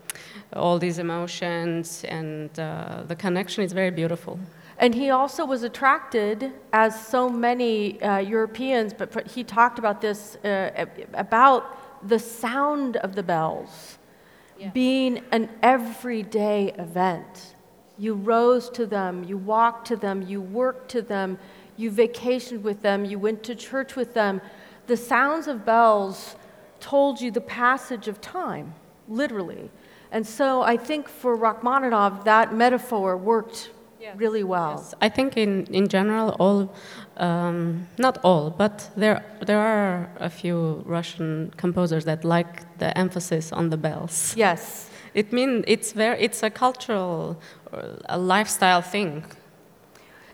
all 0.53 0.77
these 0.77 1.00
emotions, 1.00 2.03
and 2.08 2.60
uh, 2.60 3.03
the 3.08 3.15
connection 3.15 3.63
is 3.63 3.72
very 3.72 3.91
beautiful. 3.91 4.39
And 4.77 4.96
he 4.96 5.12
also 5.12 5.46
was 5.46 5.63
attracted, 5.63 6.51
as 6.74 7.08
so 7.08 7.30
many 7.30 8.01
uh, 8.01 8.18
Europeans, 8.18 8.94
but 8.94 9.27
he 9.27 9.44
talked 9.44 9.77
about 9.80 10.01
this 10.01 10.38
uh, 10.38 10.86
about 11.13 12.08
the 12.08 12.18
sound 12.18 12.98
of 12.98 13.15
the 13.15 13.22
bells 13.22 14.00
yeah. 14.58 14.70
being 14.70 15.24
an 15.32 15.50
everyday 15.62 16.74
event. 16.80 17.56
You 18.00 18.15
rose 18.15 18.70
to 18.72 18.88
them, 18.88 19.24
you 19.24 19.38
walked 19.38 19.88
to 19.89 19.96
them, 19.96 20.24
you 20.24 20.41
worked 20.41 20.89
to 20.91 21.03
them, 21.03 21.38
you 21.81 21.91
vacationed 21.91 22.61
with 22.61 22.81
them, 22.81 23.05
you 23.05 23.17
went 23.19 23.43
to 23.43 23.55
church 23.55 23.95
with 23.95 24.13
them. 24.13 24.41
The 24.88 24.97
sounds 24.97 25.47
of 25.47 25.65
bells 25.65 26.35
told 26.79 27.21
you 27.21 27.31
the 27.31 27.41
passage 27.41 28.07
of 28.07 28.21
time, 28.21 28.73
literally. 29.07 29.69
And 30.11 30.25
so 30.25 30.61
I 30.61 30.77
think 30.77 31.07
for 31.07 31.35
Rachmaninoff, 31.35 32.25
that 32.25 32.53
metaphor 32.53 33.17
worked 33.17 33.69
yeah. 34.00 34.13
really 34.17 34.43
well. 34.43 34.75
Yes. 34.77 34.93
I 35.01 35.09
think 35.09 35.38
in, 35.38 35.65
in 35.67 35.88
general, 35.88 36.35
all, 36.39 36.73
um, 37.17 37.88
not 37.97 38.17
all, 38.23 38.50
but 38.50 38.89
there, 38.97 39.23
there 39.45 39.59
are 39.59 40.09
a 40.19 40.29
few 40.29 40.83
Russian 40.85 41.53
composers 41.57 42.05
that 42.05 42.23
like 42.25 42.77
the 42.79 42.97
emphasis 42.97 43.53
on 43.53 43.69
the 43.69 43.77
bells. 43.77 44.33
Yes. 44.35 44.89
It 45.13 45.31
means 45.31 45.63
it's, 45.67 45.91
very, 45.91 46.19
it's 46.21 46.43
a 46.43 46.50
cultural, 46.50 47.39
a 48.05 48.17
lifestyle 48.17 48.81
thing. 48.81 49.23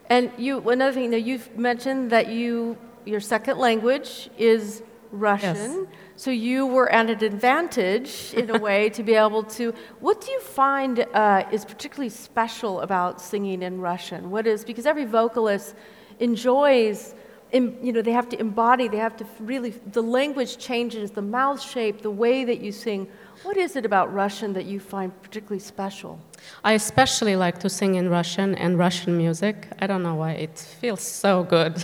And 0.09 0.31
you, 0.37 0.67
another 0.69 0.93
thing 0.93 1.11
that 1.11 1.21
you've 1.21 1.57
mentioned 1.57 2.11
that 2.11 2.29
you, 2.29 2.77
your 3.05 3.19
second 3.19 3.57
language 3.57 4.29
is 4.37 4.81
Russian. 5.11 5.55
Yes. 5.55 5.87
So 6.15 6.31
you 6.31 6.65
were 6.65 6.91
at 6.91 7.09
an 7.09 7.23
advantage 7.23 8.33
in 8.33 8.49
a 8.49 8.59
way 8.67 8.89
to 8.89 9.03
be 9.03 9.13
able 9.13 9.43
to. 9.43 9.73
What 9.99 10.21
do 10.21 10.31
you 10.31 10.41
find 10.41 11.05
uh, 11.13 11.45
is 11.51 11.63
particularly 11.63 12.09
special 12.09 12.81
about 12.81 13.21
singing 13.21 13.61
in 13.61 13.79
Russian? 13.79 14.31
What 14.31 14.47
is 14.47 14.63
because 14.63 14.85
every 14.85 15.05
vocalist 15.05 15.75
enjoys. 16.19 17.15
In, 17.53 17.77
you 17.81 17.93
know, 17.93 18.01
they 18.01 18.11
have 18.11 18.27
to 18.29 18.39
embody. 18.39 18.87
They 18.89 18.97
have 18.97 19.15
to 19.17 19.25
really. 19.39 19.69
The 19.69 20.01
language 20.01 20.57
changes, 20.57 21.11
the 21.11 21.21
mouth 21.21 21.61
shape, 21.61 22.01
the 22.01 22.11
way 22.11 22.43
that 22.43 22.59
you 22.59 22.71
sing. 22.71 23.07
What 23.43 23.57
is 23.57 23.75
it 23.75 23.85
about 23.85 24.13
Russian 24.13 24.53
that 24.53 24.65
you 24.65 24.79
find 24.79 25.11
particularly 25.21 25.59
special? 25.59 26.19
I 26.63 26.73
especially 26.73 27.35
like 27.35 27.59
to 27.59 27.69
sing 27.69 27.95
in 27.95 28.09
Russian 28.09 28.55
and 28.55 28.77
Russian 28.77 29.17
music. 29.17 29.67
I 29.79 29.87
don't 29.87 30.03
know 30.03 30.15
why, 30.15 30.31
it 30.31 30.57
feels 30.57 31.01
so 31.01 31.43
good. 31.43 31.83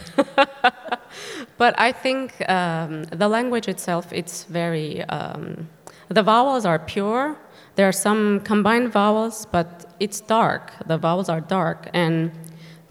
but 1.57 1.79
I 1.79 1.91
think 1.91 2.33
um, 2.49 3.03
the 3.03 3.27
language 3.27 3.67
itself, 3.67 4.11
it's 4.11 4.45
very, 4.45 5.03
um, 5.03 5.69
the 6.09 6.23
vowels 6.23 6.65
are 6.65 6.79
pure. 6.79 7.37
There 7.75 7.87
are 7.87 7.93
some 8.07 8.41
combined 8.41 8.91
vowels, 8.91 9.45
but 9.51 9.93
it's 9.99 10.21
dark. 10.21 10.71
The 10.87 10.97
vowels 10.97 11.29
are 11.29 11.41
dark. 11.41 11.89
And 11.93 12.31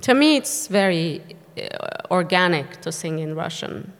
to 0.03 0.15
me, 0.15 0.37
it's 0.37 0.67
very 0.69 1.21
uh, 1.57 2.11
organic 2.11 2.81
to 2.83 2.93
sing 2.93 3.19
in 3.19 3.35
Russian 3.35 3.93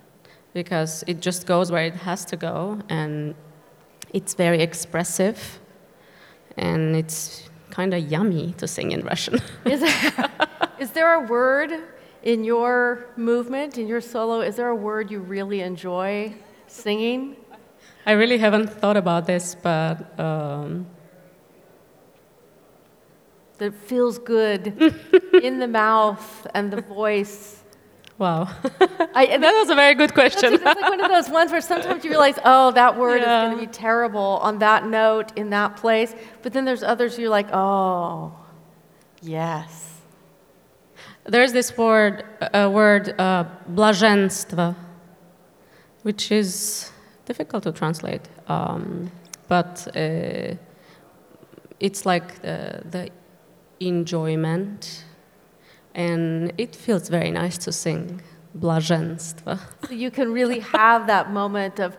because 0.55 1.03
it 1.07 1.21
just 1.21 1.47
goes 1.47 1.73
where 1.73 1.85
it 1.85 1.95
has 1.95 2.25
to 2.27 2.37
go 2.37 2.81
and 2.89 3.35
it's 4.13 4.35
very 4.35 4.61
expressive 4.63 5.61
and 6.57 6.97
it's 6.97 7.49
kind 7.71 7.95
of 7.95 8.11
yummy 8.11 8.53
to 8.59 8.69
sing 8.69 8.93
in 8.93 9.01
Russian. 9.01 9.41
is, 9.65 9.81
there, 9.81 10.31
is 10.79 10.91
there 10.91 11.15
a 11.15 11.21
word 11.21 11.73
in 12.23 12.45
your 12.45 13.07
movement, 13.17 13.79
in 13.79 13.89
your 13.89 14.01
solo, 14.01 14.41
is 14.41 14.57
there 14.57 14.69
a 14.69 14.77
word 14.77 15.11
you 15.11 15.21
really 15.21 15.61
enjoy 15.61 16.33
singing? 16.67 17.37
I 18.05 18.13
really 18.13 18.39
haven't 18.39 18.69
thought 18.69 18.97
about 18.97 19.27
this, 19.27 19.55
but. 19.55 20.19
Um, 20.19 20.87
that 23.63 23.75
feels 23.75 24.19
good 24.19 24.67
in 25.43 25.61
the 25.61 25.69
mouth 25.69 26.49
and 26.53 26.73
the 26.73 26.81
voice. 26.81 27.62
Wow. 28.19 28.49
I, 29.15 29.37
that 29.39 29.55
was 29.61 29.71
a 29.71 29.75
very 29.75 29.95
good 29.95 30.15
question. 30.15 30.55
It's 30.55 30.65
like 30.65 30.81
one 30.81 31.01
of 31.01 31.11
those 31.11 31.29
ones 31.29 31.51
where 31.51 31.61
sometimes 31.61 32.05
you 32.05 32.11
realize, 32.11 32.39
oh, 32.45 32.71
that 32.73 32.97
word 32.99 33.23
yeah. 33.23 33.45
is 33.45 33.49
going 33.49 33.61
to 33.61 33.67
be 33.67 33.73
terrible 33.73 34.39
on 34.43 34.59
that 34.59 34.87
note 34.87 35.37
in 35.37 35.51
that 35.51 35.77
place. 35.77 36.15
But 36.43 36.53
then 36.53 36.65
there's 36.65 36.83
others 36.83 37.19
you're 37.19 37.31
like, 37.31 37.49
oh, 37.53 38.33
yes. 39.23 40.01
There's 41.25 41.53
this 41.53 41.77
word, 41.77 42.25
uh, 42.41 42.71
word 42.73 43.15
uh, 43.19 43.45
blaženstvo, 43.73 44.75
which 46.03 46.33
is 46.33 46.91
difficult 47.25 47.63
to 47.63 47.73
translate, 47.73 48.29
um, 48.49 49.11
but 49.49 49.87
uh, 49.97 50.55
it's 51.79 52.05
like 52.05 52.43
the, 52.43 52.83
the 52.91 53.11
enjoyment 53.81 55.05
and 55.95 56.53
it 56.59 56.75
feels 56.75 57.09
very 57.09 57.31
nice 57.31 57.59
to 57.59 57.73
sing 57.73 58.21
blaženstvo. 58.59 59.59
So 59.89 59.95
you 59.95 60.11
can 60.11 60.33
really 60.33 60.61
have 60.61 61.07
that 61.07 61.31
moment 61.31 61.81
of 61.81 61.97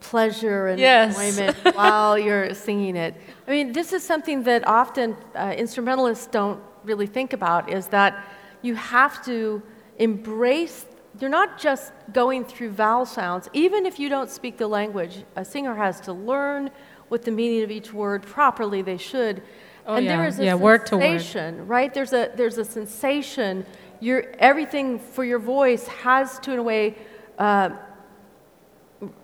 pleasure 0.00 0.68
and 0.68 0.78
yes. 0.78 1.18
enjoyment 1.18 1.56
while 1.76 2.18
you're 2.18 2.52
singing 2.54 2.96
it. 2.96 3.14
I 3.46 3.50
mean, 3.50 3.72
this 3.72 3.92
is 3.92 4.02
something 4.02 4.42
that 4.44 4.66
often 4.66 5.16
uh, 5.34 5.54
instrumentalists 5.56 6.26
don't 6.26 6.60
really 6.84 7.06
think 7.06 7.32
about 7.32 7.72
is 7.72 7.86
that 7.88 8.24
you 8.62 8.74
have 8.74 9.24
to 9.24 9.62
embrace 9.98 10.86
you're 11.20 11.30
not 11.30 11.60
just 11.60 11.92
going 12.12 12.44
through 12.44 12.70
vowel 12.70 13.06
sounds 13.06 13.48
even 13.52 13.86
if 13.86 13.98
you 14.00 14.08
don't 14.08 14.28
speak 14.28 14.56
the 14.58 14.66
language 14.66 15.24
a 15.36 15.44
singer 15.44 15.74
has 15.74 16.00
to 16.00 16.12
learn 16.12 16.68
what 17.08 17.22
the 17.22 17.30
meaning 17.30 17.62
of 17.62 17.70
each 17.70 17.92
word 17.92 18.22
properly 18.22 18.82
they 18.82 18.96
should 18.96 19.40
Oh, 19.86 19.96
and 19.96 20.06
yeah. 20.06 20.16
there 20.16 20.26
is 20.26 20.38
a 20.38 20.44
yeah, 20.44 20.56
sensation, 20.56 21.44
word 21.44 21.58
word. 21.58 21.68
right? 21.68 21.94
There's 21.94 22.12
a 22.12 22.30
there's 22.34 22.58
a 22.58 22.64
sensation. 22.64 23.66
Your 24.00 24.24
everything 24.38 24.98
for 24.98 25.24
your 25.24 25.38
voice 25.38 25.86
has 25.86 26.38
to, 26.40 26.52
in 26.52 26.58
a 26.58 26.62
way, 26.62 26.94
uh, 27.38 27.70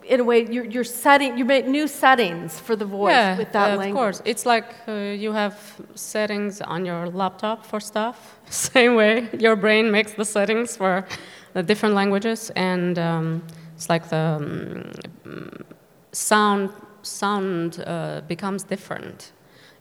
in 0.05 0.21
a 0.21 0.25
way, 0.25 0.47
you're, 0.51 0.65
you're, 0.65 0.85
setting. 0.85 1.39
You 1.39 1.45
make 1.45 1.67
new 1.67 1.87
settings 1.89 2.59
for 2.61 2.77
the 2.77 2.85
voice 2.85 3.13
yeah, 3.13 3.39
with 3.39 3.53
that 3.53 3.73
uh, 3.73 3.77
language. 3.77 3.91
Of 3.91 3.97
course, 3.97 4.23
it's 4.25 4.45
like 4.45 4.75
uh, 4.87 4.93
you 4.93 5.33
have 5.33 5.57
settings 5.95 6.61
on 6.61 6.85
your 6.85 7.09
laptop 7.09 7.65
for 7.65 7.81
stuff. 7.81 8.39
Same 8.51 8.95
way, 8.97 9.29
your 9.39 9.57
brain 9.57 9.91
makes 9.91 10.13
the 10.13 10.25
settings 10.25 10.77
for 10.77 11.07
the 11.55 11.63
different 11.63 11.95
languages, 11.95 12.51
and 12.55 12.99
um, 12.99 13.43
it's 13.75 13.89
like 13.89 14.09
the 14.11 14.93
um, 15.25 15.65
sound 16.13 16.71
sound 17.03 17.83
uh, 17.87 18.21
becomes 18.29 18.63
different 18.63 19.33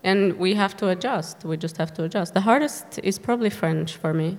and 0.03 0.37
we 0.37 0.53
have 0.55 0.75
to 0.77 0.89
adjust. 0.89 1.43
We 1.43 1.57
just 1.57 1.77
have 1.77 1.93
to 1.95 2.03
adjust. 2.03 2.33
The 2.33 2.41
hardest 2.41 2.99
is 3.03 3.19
probably 3.19 3.49
French 3.49 3.95
for 3.95 4.13
me. 4.13 4.37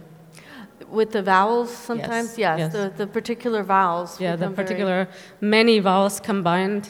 With 0.88 1.12
the 1.12 1.22
vowels, 1.22 1.70
sometimes, 1.70 2.36
yes, 2.38 2.58
yes. 2.58 2.72
The, 2.72 2.92
the 2.96 3.06
particular 3.06 3.62
vowels. 3.62 4.20
Yeah, 4.20 4.34
the 4.36 4.50
particular 4.50 5.04
very... 5.04 5.16
many 5.40 5.78
vowels 5.78 6.18
combined 6.20 6.88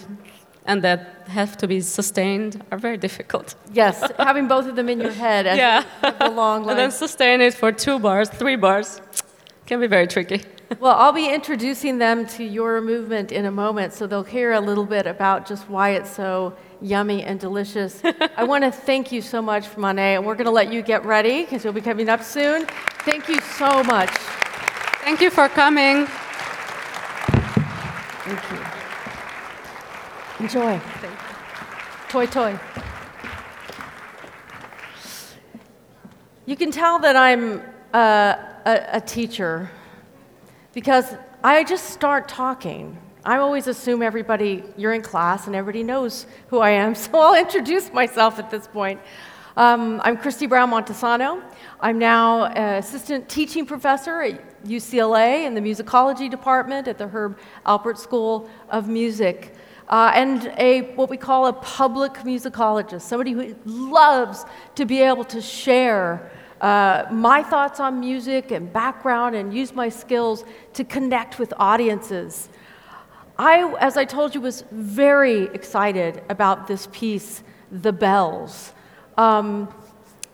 and 0.64 0.82
that 0.82 1.26
have 1.28 1.56
to 1.56 1.66
be 1.66 1.80
sustained 1.80 2.62
are 2.70 2.78
very 2.78 2.96
difficult. 2.96 3.54
Yes, 3.72 4.10
having 4.18 4.46
both 4.46 4.66
of 4.66 4.76
them 4.76 4.88
in 4.88 5.00
your 5.00 5.12
head 5.12 5.46
as 5.46 5.58
yeah. 5.64 5.84
a 6.20 6.30
long 6.30 6.62
line. 6.62 6.70
and 6.70 6.78
then 6.78 6.90
sustain 6.90 7.40
it 7.40 7.54
for 7.54 7.72
two 7.72 7.98
bars, 7.98 8.28
three 8.28 8.56
bars 8.56 9.00
can 9.66 9.80
be 9.80 9.86
very 9.86 10.06
tricky. 10.06 10.42
well, 10.80 10.94
I'll 10.94 11.12
be 11.12 11.28
introducing 11.28 11.98
them 11.98 12.26
to 12.36 12.44
your 12.44 12.80
movement 12.80 13.32
in 13.32 13.46
a 13.46 13.50
moment, 13.50 13.92
so 13.92 14.06
they'll 14.06 14.22
hear 14.22 14.52
a 14.52 14.60
little 14.60 14.84
bit 14.84 15.06
about 15.06 15.46
just 15.46 15.68
why 15.68 15.90
it's 15.90 16.10
so 16.10 16.54
yummy 16.82 17.22
and 17.22 17.38
delicious. 17.38 18.00
I 18.36 18.44
want 18.44 18.64
to 18.64 18.70
thank 18.70 19.12
you 19.12 19.22
so 19.22 19.42
much, 19.42 19.76
Mane, 19.76 19.98
and 19.98 20.26
we're 20.26 20.34
going 20.34 20.46
to 20.46 20.50
let 20.50 20.72
you 20.72 20.82
get 20.82 21.04
ready 21.04 21.42
because 21.42 21.64
you'll 21.64 21.72
be 21.72 21.80
coming 21.80 22.08
up 22.08 22.22
soon. 22.22 22.66
Thank 23.04 23.28
you 23.28 23.40
so 23.40 23.82
much. 23.84 24.10
Thank 25.02 25.20
you 25.20 25.30
for 25.30 25.48
coming. 25.48 26.06
Thank 28.24 28.50
you. 28.50 28.58
Enjoy. 30.44 30.78
Thank 30.78 31.12
you. 31.12 31.18
Toi, 32.08 32.26
toi. 32.26 32.58
You 36.46 36.56
can 36.56 36.70
tell 36.70 36.98
that 36.98 37.16
I'm 37.16 37.62
a, 37.92 38.36
a, 38.66 38.80
a 38.94 39.00
teacher 39.00 39.70
because 40.72 41.14
I 41.42 41.64
just 41.64 41.90
start 41.90 42.28
talking. 42.28 42.98
I 43.22 43.36
always 43.36 43.66
assume 43.66 44.02
everybody, 44.02 44.64
you're 44.78 44.94
in 44.94 45.02
class 45.02 45.46
and 45.46 45.54
everybody 45.54 45.82
knows 45.82 46.26
who 46.48 46.60
I 46.60 46.70
am, 46.70 46.94
so 46.94 47.10
I'll 47.14 47.34
introduce 47.34 47.92
myself 47.92 48.38
at 48.38 48.50
this 48.50 48.66
point. 48.66 48.98
Um, 49.58 50.00
I'm 50.04 50.16
Kristi 50.16 50.48
Brown 50.48 50.70
Montesano. 50.70 51.42
I'm 51.80 51.98
now 51.98 52.46
an 52.46 52.78
assistant 52.78 53.28
teaching 53.28 53.66
professor 53.66 54.22
at 54.22 54.64
UCLA 54.64 55.44
in 55.44 55.54
the 55.54 55.60
musicology 55.60 56.30
department 56.30 56.88
at 56.88 56.96
the 56.96 57.08
Herb 57.08 57.38
Alpert 57.66 57.98
School 57.98 58.48
of 58.70 58.88
Music. 58.88 59.54
Uh, 59.88 60.12
and 60.14 60.54
a 60.56 60.94
what 60.94 61.10
we 61.10 61.16
call 61.16 61.46
a 61.48 61.52
public 61.52 62.14
musicologist, 62.14 63.02
somebody 63.02 63.32
who 63.32 63.54
loves 63.66 64.46
to 64.76 64.86
be 64.86 65.00
able 65.02 65.24
to 65.24 65.42
share 65.42 66.30
uh, 66.60 67.06
my 67.10 67.42
thoughts 67.42 67.80
on 67.80 67.98
music 67.98 68.50
and 68.50 68.72
background 68.72 69.34
and 69.34 69.52
use 69.52 69.74
my 69.74 69.88
skills 69.88 70.44
to 70.74 70.84
connect 70.84 71.38
with 71.38 71.52
audiences. 71.58 72.49
I, 73.40 73.74
as 73.80 73.96
I 73.96 74.04
told 74.04 74.34
you, 74.34 74.42
was 74.42 74.64
very 74.70 75.44
excited 75.44 76.22
about 76.28 76.66
this 76.66 76.88
piece, 76.92 77.42
The 77.72 77.90
Bells. 77.90 78.74
Um, 79.16 79.72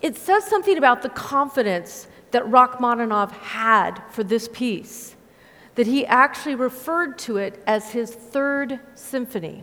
it 0.02 0.16
says 0.16 0.42
something 0.42 0.76
about 0.76 1.02
the 1.02 1.08
confidence 1.10 2.08
that 2.32 2.44
Rachmaninoff 2.50 3.30
had 3.30 4.02
for 4.10 4.24
this 4.24 4.48
piece, 4.52 5.14
that 5.76 5.86
he 5.86 6.04
actually 6.04 6.56
referred 6.56 7.16
to 7.20 7.36
it 7.36 7.62
as 7.64 7.92
his 7.92 8.10
third 8.12 8.80
symphony. 8.96 9.62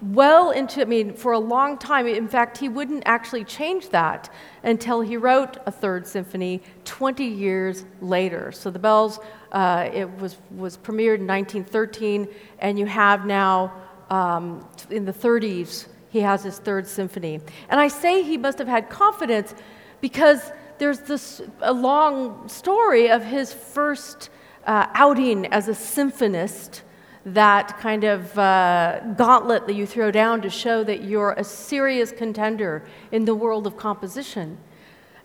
Well 0.00 0.50
into, 0.52 0.80
I 0.80 0.84
mean, 0.84 1.12
for 1.14 1.32
a 1.32 1.38
long 1.38 1.78
time, 1.78 2.06
in 2.06 2.28
fact, 2.28 2.58
he 2.58 2.68
wouldn't 2.68 3.02
actually 3.06 3.44
change 3.44 3.88
that 3.90 4.32
until 4.62 5.00
he 5.00 5.16
wrote 5.16 5.56
a 5.66 5.70
third 5.70 6.06
symphony 6.06 6.62
20 6.84 7.24
years 7.24 7.84
later. 8.00 8.52
So 8.52 8.70
the 8.70 8.78
Bells, 8.78 9.18
uh, 9.52 9.88
it 9.92 10.08
was, 10.18 10.36
was 10.56 10.76
premiered 10.76 11.18
in 11.18 11.26
1913, 11.26 12.28
and 12.60 12.78
you 12.78 12.86
have 12.86 13.26
now, 13.26 13.72
um, 14.10 14.66
in 14.90 15.04
the 15.04 15.12
30s, 15.12 15.86
he 16.10 16.20
has 16.20 16.42
his 16.42 16.58
third 16.58 16.86
symphony. 16.86 17.40
And 17.68 17.80
I 17.80 17.88
say 17.88 18.22
he 18.22 18.36
must 18.36 18.58
have 18.58 18.68
had 18.68 18.88
confidence 18.88 19.54
because 20.00 20.52
there's 20.78 21.00
this 21.00 21.42
a 21.60 21.72
long 21.72 22.48
story 22.48 23.10
of 23.10 23.24
his 23.24 23.52
first 23.52 24.30
uh, 24.66 24.86
outing 24.94 25.46
as 25.46 25.68
a 25.68 25.72
symphonist 25.72 26.82
that 27.24 27.78
kind 27.78 28.04
of 28.04 28.38
uh, 28.38 29.00
gauntlet 29.16 29.66
that 29.66 29.74
you 29.74 29.86
throw 29.86 30.10
down 30.10 30.42
to 30.42 30.50
show 30.50 30.84
that 30.84 31.04
you're 31.04 31.32
a 31.32 31.44
serious 31.44 32.12
contender 32.12 32.84
in 33.12 33.24
the 33.24 33.34
world 33.34 33.66
of 33.66 33.76
composition. 33.76 34.58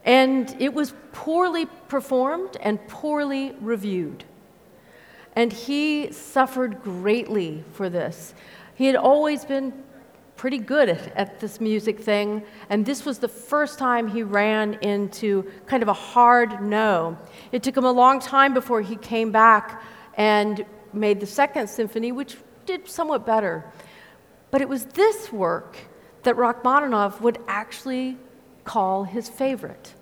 And 0.06 0.56
it 0.60 0.74
was 0.74 0.94
poorly 1.12 1.66
performed 1.88 2.58
and 2.62 2.86
poorly 2.88 3.56
reviewed. 3.62 4.26
And 5.36 5.52
he 5.52 6.12
suffered 6.12 6.82
greatly 6.82 7.64
for 7.74 7.90
this. 7.90 8.34
He 8.76 8.86
had 8.86 8.96
always 8.96 9.46
been 9.46 9.74
pretty 10.36 10.58
good 10.58 10.90
at, 10.90 11.16
at, 11.16 11.40
this 11.40 11.62
music 11.62 12.00
thing, 12.00 12.44
and 12.70 12.86
this 12.86 13.06
was 13.06 13.20
the 13.20 13.28
first 13.28 13.80
time 13.80 14.08
he 14.08 14.24
ran 14.24 14.74
into 14.82 15.50
kind 15.68 15.82
of 15.82 15.90
a 15.90 15.94
hard 15.94 16.62
no. 16.62 17.18
It 17.52 17.64
took 17.64 17.78
him 17.78 17.86
a 17.86 17.92
long 17.92 18.20
time 18.20 18.54
before 18.54 18.82
he 18.82 18.96
came 18.98 19.32
back 19.32 19.82
and 20.16 20.66
made 20.94 21.20
the 21.20 21.26
second 21.26 21.70
symphony, 21.70 22.12
which 22.12 22.38
did 22.66 22.88
somewhat 22.88 23.26
better. 23.26 23.66
But 24.52 24.62
it 24.62 24.70
was 24.70 24.86
this 24.86 25.32
work 25.32 25.78
that 26.24 26.38
Rachmaninoff 26.38 27.22
would 27.22 27.40
actually 27.48 28.18
call 28.64 29.04
his 29.04 29.28
favorite 29.28 29.94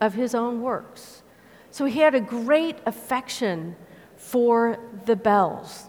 of 0.00 0.14
his 0.14 0.34
own 0.34 0.62
works. 0.62 1.22
So 1.70 1.84
he 1.84 2.00
had 2.00 2.14
a 2.14 2.20
great 2.20 2.76
affection 2.86 3.76
for 4.16 4.78
the 5.06 5.16
bells. 5.16 5.86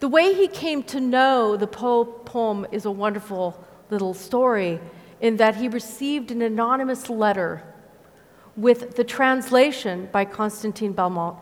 The 0.00 0.08
way 0.08 0.34
he 0.34 0.48
came 0.48 0.82
to 0.84 1.00
know 1.00 1.56
the 1.56 1.66
poem 1.66 2.66
is 2.70 2.84
a 2.84 2.90
wonderful 2.90 3.64
little 3.88 4.12
story 4.12 4.78
in 5.20 5.38
that 5.38 5.56
he 5.56 5.68
received 5.68 6.30
an 6.30 6.42
anonymous 6.42 7.08
letter 7.08 7.62
with 8.56 8.96
the 8.96 9.04
translation 9.04 10.08
by 10.12 10.24
Constantine 10.24 10.92
Balmont 10.92 11.38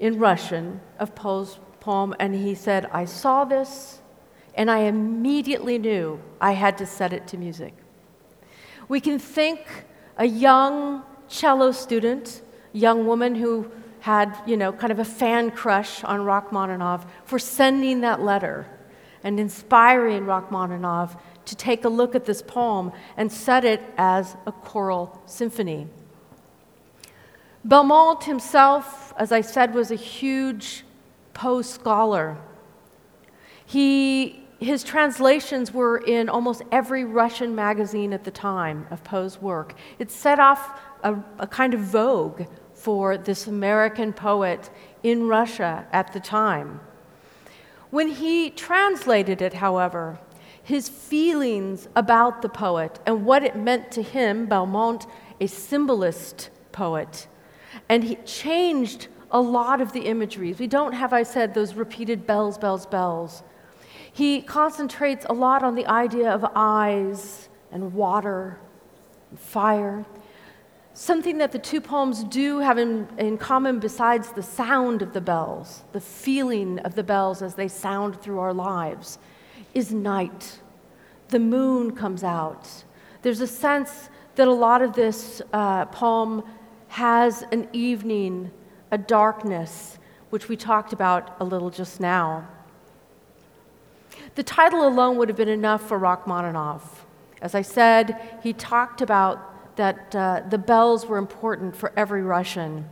in 0.00 0.18
Russian 0.18 0.80
of 0.98 1.14
Poe's 1.14 1.60
poem, 1.78 2.14
and 2.18 2.34
he 2.34 2.54
said, 2.54 2.86
I 2.86 3.04
saw 3.04 3.44
this, 3.44 4.00
and 4.54 4.70
I 4.70 4.80
immediately 4.80 5.78
knew 5.78 6.20
I 6.40 6.52
had 6.52 6.78
to 6.78 6.86
set 6.86 7.12
it 7.12 7.28
to 7.28 7.36
music. 7.36 7.74
We 8.88 9.00
can 9.00 9.18
think 9.18 9.60
a 10.16 10.24
young 10.24 11.04
cello 11.28 11.70
student, 11.70 12.42
young 12.72 13.06
woman 13.06 13.36
who 13.36 13.70
had, 14.00 14.36
you 14.46 14.56
know, 14.56 14.72
kind 14.72 14.90
of 14.90 14.98
a 14.98 15.04
fan 15.04 15.50
crush 15.50 16.02
on 16.02 16.24
Rachmaninoff 16.24 17.06
for 17.24 17.38
sending 17.38 18.00
that 18.00 18.20
letter 18.20 18.66
and 19.22 19.38
inspiring 19.38 20.24
Rachmaninoff 20.24 21.20
to 21.44 21.54
take 21.54 21.84
a 21.84 21.88
look 21.88 22.14
at 22.14 22.24
this 22.24 22.42
poem 22.42 22.92
and 23.16 23.30
set 23.30 23.64
it 23.64 23.82
as 23.98 24.36
a 24.46 24.52
choral 24.52 25.20
symphony. 25.26 25.86
Balmont 27.66 28.24
himself, 28.24 29.12
as 29.16 29.32
I 29.32 29.42
said, 29.42 29.74
was 29.74 29.90
a 29.90 29.96
huge 29.96 30.84
Poe 31.34 31.62
scholar. 31.62 32.36
He, 33.64 34.44
his 34.58 34.82
translations 34.82 35.72
were 35.72 35.98
in 35.98 36.28
almost 36.28 36.62
every 36.72 37.04
Russian 37.04 37.54
magazine 37.54 38.12
at 38.12 38.24
the 38.24 38.30
time 38.30 38.86
of 38.90 39.04
Poe's 39.04 39.40
work. 39.40 39.74
It 39.98 40.10
set 40.10 40.38
off 40.38 40.78
a, 41.02 41.16
a 41.38 41.46
kind 41.46 41.72
of 41.72 41.80
vogue 41.80 42.42
for 42.74 43.16
this 43.16 43.46
American 43.46 44.12
poet 44.12 44.70
in 45.02 45.28
Russia 45.28 45.86
at 45.92 46.12
the 46.12 46.20
time. 46.20 46.80
When 47.90 48.08
he 48.08 48.50
translated 48.50 49.42
it, 49.42 49.54
however, 49.54 50.18
his 50.62 50.88
feelings 50.88 51.88
about 51.96 52.42
the 52.42 52.48
poet 52.48 52.98
and 53.06 53.24
what 53.24 53.42
it 53.42 53.56
meant 53.56 53.90
to 53.92 54.02
him, 54.02 54.46
Balmont, 54.46 55.06
a 55.40 55.46
symbolist 55.46 56.50
poet, 56.72 57.26
and 57.88 58.04
he 58.04 58.16
changed 58.16 59.08
a 59.30 59.40
lot 59.40 59.80
of 59.80 59.92
the 59.92 60.00
imageries. 60.00 60.58
We 60.58 60.66
don't 60.66 60.92
have, 60.92 61.12
I 61.12 61.22
said, 61.22 61.54
those 61.54 61.74
repeated 61.74 62.26
bells, 62.26 62.58
bells, 62.58 62.86
bells. 62.86 63.42
He 64.12 64.42
concentrates 64.42 65.24
a 65.28 65.32
lot 65.32 65.62
on 65.62 65.74
the 65.74 65.86
idea 65.86 66.30
of 66.30 66.44
eyes 66.54 67.48
and 67.70 67.94
water 67.94 68.58
and 69.30 69.38
fire. 69.38 70.04
Something 70.94 71.38
that 71.38 71.52
the 71.52 71.58
two 71.58 71.80
poems 71.80 72.24
do 72.24 72.58
have 72.58 72.76
in, 72.76 73.08
in 73.18 73.38
common 73.38 73.78
besides 73.78 74.32
the 74.32 74.42
sound 74.42 75.02
of 75.02 75.12
the 75.12 75.20
bells, 75.20 75.84
the 75.92 76.00
feeling 76.00 76.80
of 76.80 76.94
the 76.94 77.04
bells 77.04 77.40
as 77.40 77.54
they 77.54 77.68
sound 77.68 78.20
through 78.20 78.40
our 78.40 78.52
lives, 78.52 79.18
is 79.72 79.92
night. 79.92 80.58
The 81.28 81.38
moon 81.38 81.94
comes 81.94 82.24
out. 82.24 82.68
There's 83.22 83.40
a 83.40 83.46
sense 83.46 84.10
that 84.34 84.48
a 84.48 84.52
lot 84.52 84.82
of 84.82 84.94
this 84.94 85.40
uh, 85.52 85.86
poem 85.86 86.42
has 86.90 87.44
an 87.52 87.68
evening, 87.72 88.50
a 88.90 88.98
darkness, 88.98 89.96
which 90.30 90.48
we 90.48 90.56
talked 90.56 90.92
about 90.92 91.36
a 91.38 91.44
little 91.44 91.70
just 91.70 92.00
now. 92.00 92.48
The 94.34 94.42
title 94.42 94.86
alone 94.86 95.16
would 95.16 95.28
have 95.28 95.36
been 95.36 95.48
enough 95.48 95.86
for 95.86 95.98
Rachmaninoff. 95.98 97.06
As 97.40 97.54
I 97.54 97.62
said, 97.62 98.40
he 98.42 98.52
talked 98.52 99.02
about 99.02 99.76
that 99.76 100.14
uh, 100.16 100.42
the 100.48 100.58
bells 100.58 101.06
were 101.06 101.18
important 101.18 101.76
for 101.76 101.92
every 101.96 102.22
Russian. 102.22 102.88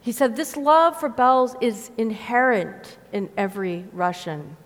He 0.00 0.10
said, 0.10 0.34
This 0.34 0.56
love 0.56 0.98
for 0.98 1.10
bells 1.10 1.54
is 1.60 1.90
inherent 1.98 2.96
in 3.12 3.28
every 3.36 3.84
Russian. 3.92 4.56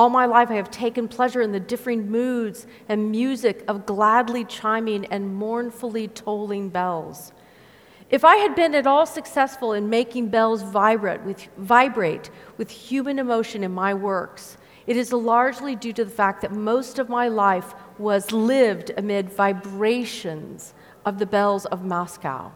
All 0.00 0.08
my 0.08 0.24
life, 0.24 0.50
I 0.50 0.54
have 0.54 0.70
taken 0.70 1.08
pleasure 1.08 1.42
in 1.42 1.52
the 1.52 1.60
differing 1.60 2.10
moods 2.10 2.66
and 2.88 3.10
music 3.10 3.62
of 3.68 3.84
gladly 3.84 4.46
chiming 4.46 5.04
and 5.04 5.34
mournfully 5.34 6.08
tolling 6.08 6.70
bells. 6.70 7.32
If 8.08 8.24
I 8.24 8.36
had 8.36 8.54
been 8.54 8.74
at 8.74 8.86
all 8.86 9.04
successful 9.04 9.74
in 9.74 9.90
making 9.90 10.28
bells 10.28 10.62
vibrate 10.62 11.20
with, 11.20 11.46
vibrate 11.58 12.30
with 12.56 12.70
human 12.70 13.18
emotion 13.18 13.62
in 13.62 13.72
my 13.72 13.92
works, 13.92 14.56
it 14.86 14.96
is 14.96 15.12
largely 15.12 15.76
due 15.76 15.92
to 15.92 16.06
the 16.06 16.10
fact 16.10 16.40
that 16.40 16.52
most 16.52 16.98
of 16.98 17.10
my 17.10 17.28
life 17.28 17.74
was 17.98 18.32
lived 18.32 18.92
amid 18.96 19.28
vibrations 19.28 20.72
of 21.04 21.18
the 21.18 21.26
bells 21.26 21.66
of 21.66 21.84
Moscow. 21.84 22.52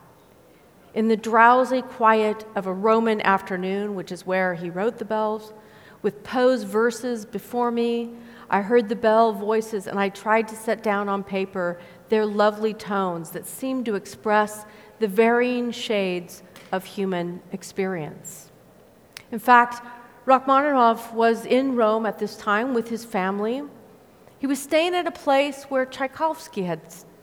In 0.94 1.09
the 1.09 1.16
drowsy 1.18 1.83
quiet 1.83 2.46
of 2.57 2.66
a 2.66 2.72
Roman 2.72 3.20
afternoon, 3.20 3.94
which 3.94 4.12
is 4.12 4.24
where 4.24 4.54
he 4.54 4.70
wrote 4.70 4.96
the 4.96 5.04
bells, 5.04 5.52
with 6.04 6.22
Poe's 6.22 6.62
verses 6.62 7.24
before 7.24 7.70
me, 7.70 8.10
I 8.50 8.60
heard 8.60 8.90
the 8.90 8.94
bell 8.94 9.32
voices 9.32 9.86
and 9.86 9.98
I 9.98 10.10
tried 10.10 10.46
to 10.48 10.54
set 10.54 10.82
down 10.82 11.08
on 11.08 11.24
paper 11.24 11.80
their 12.10 12.26
lovely 12.26 12.74
tones 12.74 13.30
that 13.30 13.46
seemed 13.46 13.86
to 13.86 13.94
express 13.94 14.66
the 15.00 15.08
varying 15.08 15.70
shades 15.72 16.42
of 16.70 16.84
human 16.84 17.40
experience. 17.52 18.52
In 19.32 19.38
fact, 19.38 19.84
Rachmaninoff 20.26 21.14
was 21.14 21.46
in 21.46 21.74
Rome 21.74 22.04
at 22.04 22.18
this 22.18 22.36
time 22.36 22.74
with 22.74 22.88
his 22.88 23.04
family. 23.04 23.62
He 24.38 24.46
was 24.46 24.62
staying 24.62 24.94
at 24.94 25.06
a 25.06 25.10
place 25.10 25.64
where 25.64 25.86
Tchaikovsky 25.86 26.64
had, 26.64 26.82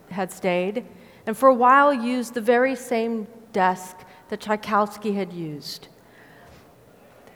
had 0.09 0.31
stayed, 0.31 0.77
and 0.77 0.87
and 1.27 1.37
for 1.37 1.49
a 1.49 1.53
while 1.53 1.93
used 1.93 2.33
the 2.33 2.41
very 2.41 2.75
same 2.75 3.27
desk 3.53 3.97
that 4.29 4.41
Tchaikovsky 4.41 5.13
had 5.13 5.31
used. 5.31 5.87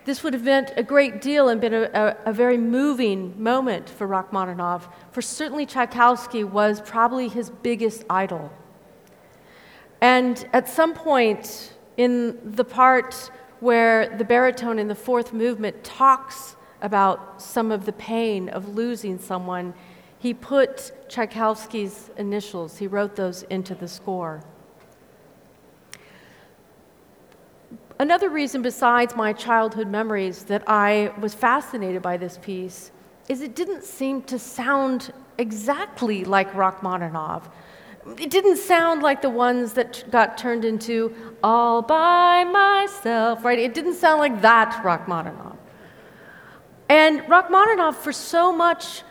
This 0.06 0.22
would 0.24 0.34
have 0.34 0.44
meant 0.44 0.72
a 0.78 0.84
great 0.84 1.20
deal 1.20 1.50
and 1.50 1.60
been 1.60 1.74
a, 1.74 1.90
a, 1.94 2.18
a, 2.28 2.34
very 2.34 2.60
moving 2.60 3.42
moment 3.42 3.90
for 3.90 4.06
Rachmaninoff, 4.06 4.88
for 5.12 5.22
certainly 5.24 5.66
Tchaikovsky 5.66 6.44
was 6.44 6.80
probably 6.82 7.28
his 7.28 7.50
biggest 7.50 8.04
idol. 8.08 8.54
And 10.02 10.48
at 10.54 10.70
some 10.70 10.94
point 10.94 11.74
in 11.98 12.40
the 12.44 12.64
part 12.64 13.32
where 13.62 14.16
the 14.16 14.24
baritone 14.24 14.78
in 14.78 14.88
the 14.88 14.96
fourth 14.96 15.34
movement 15.34 15.84
talks 15.84 16.56
about 16.84 17.42
some 17.42 17.72
of 17.72 17.88
the 17.88 17.94
pain 17.94 18.48
of 18.50 18.76
losing 18.76 19.18
someone, 19.18 19.74
he 20.20 20.36
put 20.36 20.92
Tchaikovsky's 21.10 22.12
initials, 22.18 22.78
he 22.78 22.86
wrote 22.86 23.16
those 23.16 23.42
into 23.44 23.74
the 23.74 23.88
score. 23.88 24.44
Another 27.98 28.30
reason, 28.30 28.62
besides 28.62 29.16
my 29.16 29.32
childhood 29.32 29.88
memories, 29.88 30.44
that 30.44 30.64
I 30.68 31.14
was 31.20 31.34
fascinated 31.34 32.02
by 32.02 32.18
this 32.18 32.38
piece 32.42 32.92
is 33.30 33.42
it 33.42 33.56
didn't 33.56 33.84
seem 33.84 34.22
to 34.24 34.38
sound 34.38 35.14
exactly 35.38 36.26
like 36.26 36.54
Rachmaninoff. 36.54 37.50
It 38.20 38.30
didn't 38.30 38.58
sound 38.58 39.02
like 39.02 39.22
the 39.22 39.30
ones 39.30 39.74
that 39.74 40.04
got 40.12 40.38
turned 40.38 40.66
into 40.66 41.16
All 41.42 41.82
by 41.82 42.44
Myself, 42.44 43.46
right? 43.46 43.58
It 43.58 43.74
didn't 43.74 43.96
sound 43.96 44.20
like 44.20 44.42
that 44.42 44.84
Rachmaninoff. 44.84 45.56
And 46.90 47.22
Rachmaninoff, 47.30 48.04
for 48.04 48.12
so 48.12 48.52
much 48.52 49.04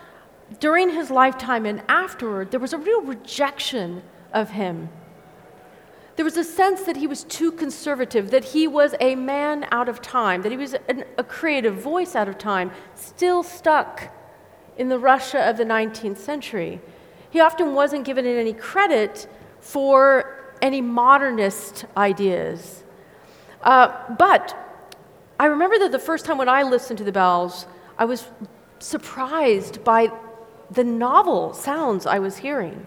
during 0.60 0.90
his 0.90 1.10
lifetime 1.10 1.64
and 1.66 1.82
afterward, 1.88 2.50
there 2.50 2.60
was 2.60 2.74
a 2.74 2.78
real 2.78 3.00
rejection 3.00 4.02
of 4.32 4.50
him 4.50 4.90
there 6.16 6.24
was 6.24 6.36
a 6.36 6.44
sense 6.44 6.82
that 6.82 6.96
he 6.96 7.06
was 7.06 7.24
too 7.24 7.50
conservative, 7.50 8.30
that 8.30 8.44
he 8.44 8.68
was 8.68 8.94
a 9.00 9.14
man 9.16 9.66
out 9.70 9.88
of 9.88 10.00
time, 10.00 10.42
that 10.42 10.52
he 10.52 10.58
was 10.58 10.74
an, 10.88 11.04
a 11.18 11.24
creative 11.24 11.74
voice 11.74 12.14
out 12.14 12.28
of 12.28 12.38
time, 12.38 12.70
still 12.94 13.42
stuck 13.42 14.12
in 14.76 14.88
the 14.88 14.98
Russia 14.98 15.48
of 15.48 15.56
the 15.56 15.64
19th 15.64 16.18
century. 16.18 16.80
He 17.30 17.40
often 17.40 17.74
wasn't 17.74 18.04
given 18.04 18.26
any 18.26 18.52
credit 18.52 19.26
for 19.60 20.54
any 20.62 20.80
modernist 20.80 21.84
ideas. 21.96 22.84
Uh, 23.62 24.14
but 24.16 24.56
I 25.38 25.46
remember 25.46 25.78
that 25.80 25.90
the 25.90 25.98
first 25.98 26.24
time 26.24 26.38
when 26.38 26.48
I 26.48 26.62
listened 26.62 26.98
to 26.98 27.04
the 27.04 27.12
bells, 27.12 27.66
I 27.98 28.04
was 28.04 28.26
surprised 28.78 29.82
by 29.82 30.12
the 30.70 30.84
novel 30.84 31.54
sounds 31.54 32.06
I 32.06 32.18
was 32.18 32.36
hearing. 32.36 32.86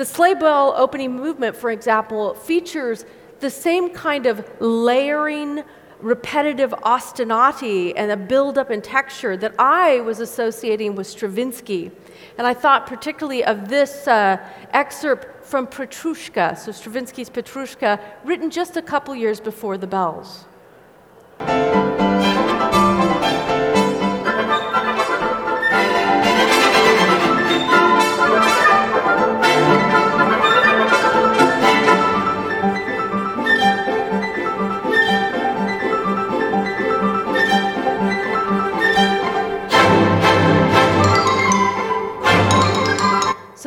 The 0.00 0.06
sleigh 0.06 0.32
bell 0.32 0.72
opening 0.78 1.14
movement, 1.14 1.54
for 1.54 1.70
example, 1.70 2.32
features 2.32 3.04
the 3.40 3.50
same 3.50 3.90
kind 3.90 4.24
of 4.24 4.42
layering, 4.58 5.62
repetitive 6.00 6.70
ostinati 6.70 7.92
and 7.94 8.10
a 8.10 8.16
buildup 8.16 8.70
in 8.70 8.80
texture 8.80 9.36
that 9.36 9.54
I 9.58 10.00
was 10.00 10.20
associating 10.20 10.94
with 10.94 11.06
Stravinsky. 11.06 11.90
And 12.38 12.46
I 12.46 12.54
thought 12.54 12.86
particularly 12.86 13.44
of 13.44 13.68
this 13.68 14.08
uh, 14.08 14.38
excerpt 14.70 15.44
from 15.44 15.66
Petrushka, 15.66 16.56
so 16.56 16.72
Stravinsky's 16.72 17.28
Petrushka, 17.28 18.00
written 18.24 18.48
just 18.48 18.78
a 18.78 18.82
couple 18.82 19.14
years 19.14 19.38
before 19.38 19.76
the 19.76 19.86
bells. 19.86 20.46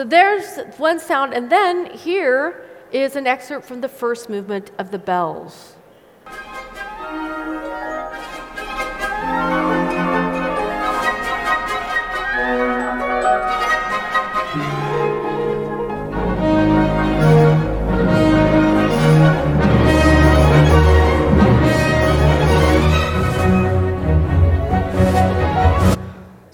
So 0.03 0.09
there's 0.09 0.57
one 0.79 0.99
sound, 0.99 1.33
and 1.33 1.49
then 1.49 1.85
here 1.85 2.65
is 2.91 3.15
an 3.15 3.25
excerpt 3.25 3.65
from 3.65 3.79
the 3.79 3.87
first 3.87 4.29
movement 4.29 4.69
of 4.77 4.91
the 4.91 4.99
bells. 4.99 5.77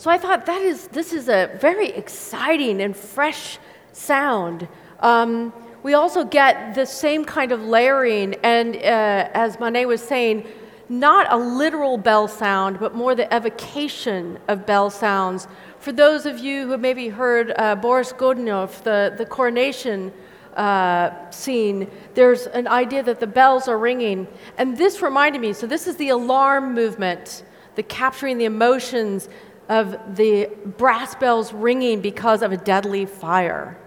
So 0.10 0.14
I 0.14 0.18
thought 0.18 0.48
that 0.48 0.64
is 0.64 0.88
this 0.88 1.14
is 1.14 1.30
a 1.30 1.56
very 1.62 1.90
exciting 1.90 2.82
and 2.82 2.98
fresh 2.98 3.60
sound. 3.92 4.68
Um, 5.02 5.54
we 5.84 5.94
also 5.94 6.26
get 6.26 6.74
the 6.74 6.88
same 6.88 7.24
kind 7.24 7.52
of 7.52 7.62
layering, 7.62 8.34
and 8.42 8.76
uh, 8.76 9.30
as 9.36 9.60
Mane 9.60 9.88
was 9.88 10.02
saying, 10.02 10.48
not 10.90 11.32
a 11.32 11.38
literal 11.38 12.00
bell 12.00 12.28
sound, 12.28 12.80
but 12.80 12.96
more 12.96 13.14
the 13.14 13.32
evocation 13.32 14.40
of 14.48 14.66
bell 14.66 14.90
sounds. 14.90 15.48
For 15.78 15.92
those 15.92 16.26
of 16.26 16.40
you 16.40 16.64
who 16.64 16.72
have 16.72 16.80
maybe 16.80 17.10
heard 17.10 17.54
uh, 17.56 17.76
Boris 17.76 18.12
Godunov, 18.12 18.82
the, 18.82 19.14
the 19.16 19.28
coronation 19.28 20.12
uh, 20.56 21.30
scene, 21.30 21.88
there's 22.16 22.48
an 22.48 22.68
idea 22.68 23.04
that 23.04 23.20
the 23.20 23.28
bells 23.28 23.68
are 23.68 23.78
ringing. 23.78 24.28
And 24.58 24.76
this 24.76 25.04
reminded 25.04 25.40
me 25.40 25.54
so, 25.54 25.68
this 25.68 25.86
is 25.86 25.98
the 25.98 26.10
alarm 26.10 26.74
movement, 26.74 27.44
the 27.76 27.84
capturing 27.84 28.40
the 28.40 28.46
emotions, 28.46 29.30
of 29.70 29.96
the 30.16 30.50
brass 30.78 31.14
bells 31.16 31.54
ringing 31.54 32.02
because 32.02 32.42
of 32.42 32.52
a 32.52 32.58
deadly 32.58 33.06
fire. 33.06 33.78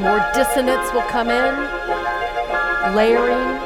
More 0.00 0.28
dissonance 0.34 0.92
will 0.92 1.02
come 1.02 1.30
in, 1.30 1.54
layering. 2.94 3.60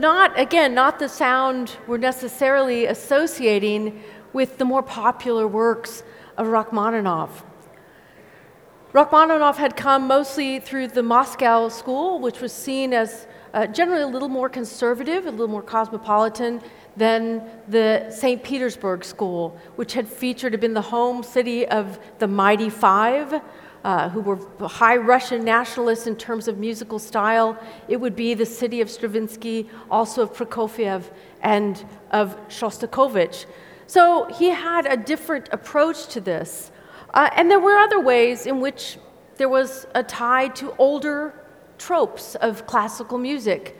Not, 0.00 0.38
again, 0.38 0.74
not 0.74 0.98
the 0.98 1.08
sound 1.08 1.76
we're 1.86 1.98
necessarily 1.98 2.86
associating 2.86 4.02
with 4.32 4.58
the 4.58 4.64
more 4.64 4.82
popular 4.82 5.46
works 5.46 6.02
of 6.36 6.46
Rachmaninoff. 6.48 7.44
Rachmaninoff 8.92 9.56
had 9.58 9.76
come 9.76 10.08
mostly 10.08 10.58
through 10.58 10.88
the 10.88 11.02
Moscow 11.02 11.68
school, 11.68 12.18
which 12.18 12.40
was 12.40 12.52
seen 12.52 12.92
as 12.92 13.26
uh, 13.52 13.66
generally 13.66 14.02
a 14.02 14.06
little 14.06 14.28
more 14.28 14.48
conservative, 14.48 15.26
a 15.26 15.30
little 15.30 15.48
more 15.48 15.62
cosmopolitan 15.62 16.60
than 16.96 17.42
the 17.68 18.10
St. 18.10 18.42
Petersburg 18.42 19.04
school, 19.04 19.56
which 19.76 19.92
had 19.92 20.08
featured, 20.08 20.52
had 20.52 20.60
been 20.60 20.74
the 20.74 20.82
home 20.82 21.22
city 21.22 21.66
of 21.68 22.00
the 22.18 22.26
Mighty 22.26 22.70
Five, 22.70 23.40
uh, 23.84 24.08
who 24.10 24.20
were 24.20 24.38
high 24.68 24.96
Russian 24.96 25.44
nationalists 25.44 26.06
in 26.06 26.16
terms 26.16 26.48
of 26.48 26.58
musical 26.58 26.98
style. 26.98 27.58
It 27.88 27.96
would 27.96 28.16
be 28.16 28.34
the 28.34 28.46
city 28.46 28.80
of 28.80 28.90
Stravinsky, 28.90 29.68
also 29.90 30.22
of 30.22 30.32
Prokofiev, 30.32 31.04
and 31.42 31.82
of 32.10 32.36
Shostakovich. 32.48 33.46
So 33.86 34.26
he 34.26 34.50
had 34.50 34.86
a 34.86 34.96
different 34.96 35.48
approach 35.52 36.06
to 36.08 36.20
this. 36.20 36.70
Uh, 37.12 37.28
and 37.34 37.50
there 37.50 37.58
were 37.58 37.76
other 37.76 38.00
ways 38.00 38.46
in 38.46 38.60
which 38.60 38.98
there 39.36 39.48
was 39.48 39.86
a 39.94 40.02
tie 40.02 40.48
to 40.48 40.74
older 40.78 41.34
tropes 41.78 42.34
of 42.36 42.66
classical 42.66 43.18
music. 43.18 43.76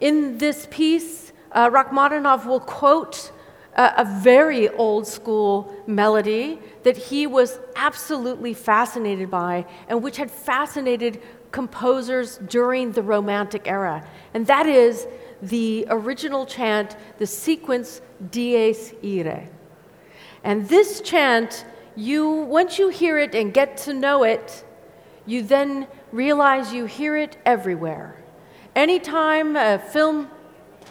In 0.00 0.38
this 0.38 0.66
piece, 0.70 1.32
uh, 1.52 1.70
Rachmaninoff 1.70 2.44
will 2.44 2.60
quote 2.60 3.32
a, 3.76 3.92
a 3.98 4.20
very 4.20 4.68
old 4.70 5.06
school 5.06 5.74
melody 5.86 6.58
that 6.82 6.96
he 6.96 7.26
was 7.26 7.58
absolutely 7.76 8.54
fascinated 8.54 9.30
by 9.30 9.66
and 9.88 10.02
which 10.02 10.16
had 10.16 10.30
fascinated 10.30 11.22
composers 11.52 12.38
during 12.38 12.92
the 12.92 13.02
Romantic 13.02 13.66
era. 13.66 14.06
And 14.34 14.46
that 14.46 14.66
is 14.66 15.06
the 15.42 15.86
original 15.88 16.46
chant, 16.46 16.96
the 17.18 17.26
sequence 17.26 18.00
Dies 18.30 18.92
Irae. 19.02 19.48
And 20.44 20.68
this 20.68 21.00
chant, 21.00 21.64
you 21.96 22.30
once 22.30 22.78
you 22.78 22.88
hear 22.88 23.18
it 23.18 23.34
and 23.34 23.52
get 23.52 23.76
to 23.78 23.94
know 23.94 24.22
it, 24.22 24.64
you 25.26 25.42
then 25.42 25.86
realize 26.12 26.72
you 26.72 26.86
hear 26.86 27.16
it 27.16 27.36
everywhere. 27.44 28.16
Anytime 28.74 29.56
a 29.56 29.78
film 29.78 30.30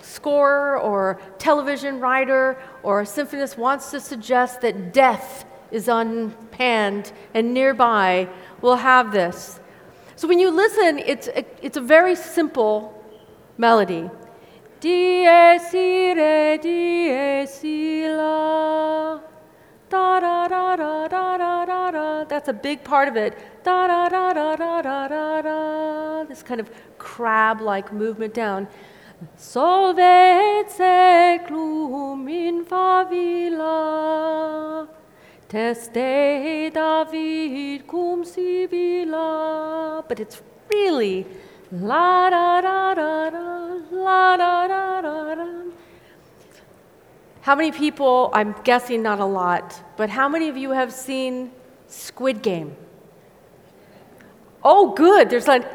scorer 0.09 0.77
or 0.79 1.19
television 1.37 1.99
writer 1.99 2.57
or 2.83 3.01
a 3.01 3.05
symphonist 3.05 3.57
wants 3.57 3.91
to 3.91 3.99
suggest 3.99 4.61
that 4.61 4.93
death 4.93 5.45
is 5.71 5.87
on 5.87 6.33
unpanned 6.59 7.11
and 7.33 7.53
nearby, 7.53 8.27
we'll 8.61 8.75
have 8.75 9.11
this. 9.11 9.59
So 10.15 10.27
when 10.27 10.39
you 10.39 10.51
listen, 10.51 10.99
it's 10.99 11.27
a, 11.27 11.45
it's 11.65 11.77
a 11.77 11.81
very 11.81 12.15
simple 12.15 12.93
melody. 13.57 14.09
Dies 14.81 15.73
irae, 15.73 16.57
dies 16.57 17.63
illa. 17.63 19.21
Da 19.89 20.19
da 20.19 20.47
da 20.47 20.75
da 20.75 21.07
da 21.07 21.37
da 21.37 21.65
da 21.65 21.91
da. 21.91 22.23
That's 22.25 22.49
a 22.49 22.53
big 22.53 22.83
part 22.83 23.07
of 23.07 23.15
it. 23.15 23.37
Da 23.63 23.87
da 23.87 24.09
da 24.09 24.33
da 24.33 24.55
da 24.55 24.81
da 24.81 25.07
da 25.07 25.41
da. 25.41 26.23
This 26.25 26.43
kind 26.43 26.59
of 26.59 26.69
crab-like 26.97 27.91
movement 27.93 28.33
down. 28.33 28.67
Solvet 29.37 30.69
seclum 30.69 32.27
in 32.29 32.63
favilla. 32.65 33.67
Teste 35.49 36.71
David 36.73 37.85
cum 37.87 38.23
sibilla. 38.23 40.03
But 40.07 40.19
it's 40.21 40.41
really 40.71 41.25
la 41.71 42.29
da 42.29 42.61
da 42.61 42.93
da 42.93 43.29
da 43.29 43.77
la 43.91 44.37
da 44.37 44.67
da 44.67 45.01
da 45.01 45.35
da. 45.35 45.45
How 47.41 47.55
many 47.55 47.71
people, 47.71 48.29
I'm 48.33 48.53
guessing 48.63 49.01
not 49.01 49.19
a 49.19 49.25
lot, 49.25 49.81
but 49.97 50.09
how 50.09 50.29
many 50.29 50.49
of 50.49 50.55
you 50.55 50.71
have 50.71 50.93
seen 50.93 51.51
Squid 51.87 52.41
Game? 52.41 52.75
Oh, 54.63 54.93
good. 54.93 55.29
There's 55.29 55.47
like 55.47 55.65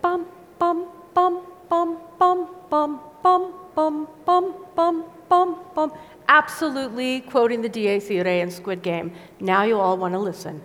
bum, 0.00 0.26
bum, 0.58 0.86
bum, 1.14 1.42
bum, 1.68 1.98
bum, 2.18 2.48
bum, 2.70 3.00
bum, 3.22 3.54
bum, 3.74 4.08
bum, 4.24 4.54
bum, 4.74 5.04
bum, 5.28 5.58
bum. 5.74 5.92
Absolutely 6.28 7.20
quoting 7.20 7.62
the 7.62 7.68
Dies 7.68 8.10
Irae 8.10 8.40
and 8.40 8.52
Squid 8.52 8.82
Game. 8.82 9.12
Now 9.40 9.62
you 9.62 9.78
all 9.78 9.96
want 9.96 10.14
to 10.14 10.18
listen. 10.18 10.60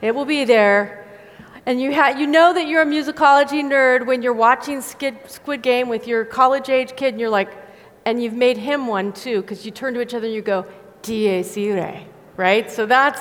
It 0.00 0.14
will 0.14 0.24
be 0.24 0.44
there. 0.44 1.06
And 1.66 1.80
you, 1.80 1.94
ha- 1.94 2.14
you 2.18 2.26
know 2.26 2.52
that 2.52 2.66
you're 2.66 2.82
a 2.82 2.86
musicology 2.86 3.62
nerd 3.62 4.06
when 4.06 4.22
you're 4.22 4.34
watching 4.34 4.80
Skid- 4.80 5.30
Squid 5.30 5.62
Game 5.62 5.88
with 5.88 6.06
your 6.06 6.24
college 6.24 6.68
age 6.68 6.94
kid 6.96 7.14
and 7.14 7.20
you're 7.20 7.30
like, 7.30 7.50
and 8.04 8.22
you've 8.22 8.34
made 8.34 8.58
him 8.58 8.86
one 8.86 9.12
too, 9.12 9.40
because 9.40 9.64
you 9.64 9.70
turn 9.70 9.94
to 9.94 10.02
each 10.02 10.12
other 10.12 10.26
and 10.26 10.34
you 10.34 10.42
go, 10.42 10.66
Dies 11.02 11.56
Irae, 11.56 12.06
right? 12.36 12.70
So 12.70 12.84
that's, 12.84 13.20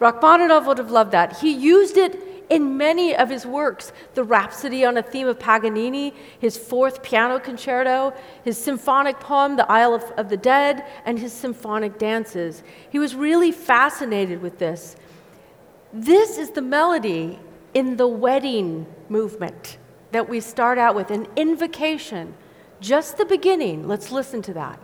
Rachmaninoff 0.00 0.66
would 0.66 0.78
have 0.78 0.90
loved 0.90 1.12
that. 1.12 1.38
He 1.38 1.52
used 1.52 1.96
it 1.96 2.18
in 2.50 2.76
many 2.76 3.14
of 3.14 3.30
his 3.30 3.46
works 3.46 3.92
the 4.14 4.24
Rhapsody 4.24 4.84
on 4.84 4.96
a 4.96 5.02
Theme 5.02 5.28
of 5.28 5.38
Paganini, 5.38 6.14
his 6.38 6.56
fourth 6.56 7.02
piano 7.02 7.38
concerto, 7.38 8.12
his 8.44 8.58
symphonic 8.58 9.20
poem, 9.20 9.56
The 9.56 9.70
Isle 9.70 9.94
of, 9.94 10.02
of, 10.12 10.28
the 10.28 10.36
Dead, 10.36 10.84
and 11.04 11.18
his 11.18 11.32
symphonic 11.32 11.98
dances. 11.98 12.62
He 12.90 12.98
was 12.98 13.14
really 13.14 13.52
fascinated 13.52 14.42
with 14.42 14.58
this. 14.58 14.96
This 15.92 16.38
is 16.38 16.50
the 16.50 16.62
melody 16.62 17.38
in 17.72 17.96
the 17.96 18.08
wedding 18.08 18.86
movement 19.08 19.78
that 20.12 20.28
we 20.28 20.40
start 20.40 20.78
out 20.78 20.94
with 20.94 21.10
an 21.10 21.26
invocation, 21.36 22.34
just 22.80 23.16
the 23.16 23.24
beginning. 23.24 23.88
Let's 23.88 24.12
listen 24.12 24.42
to 24.42 24.54
that. 24.54 24.78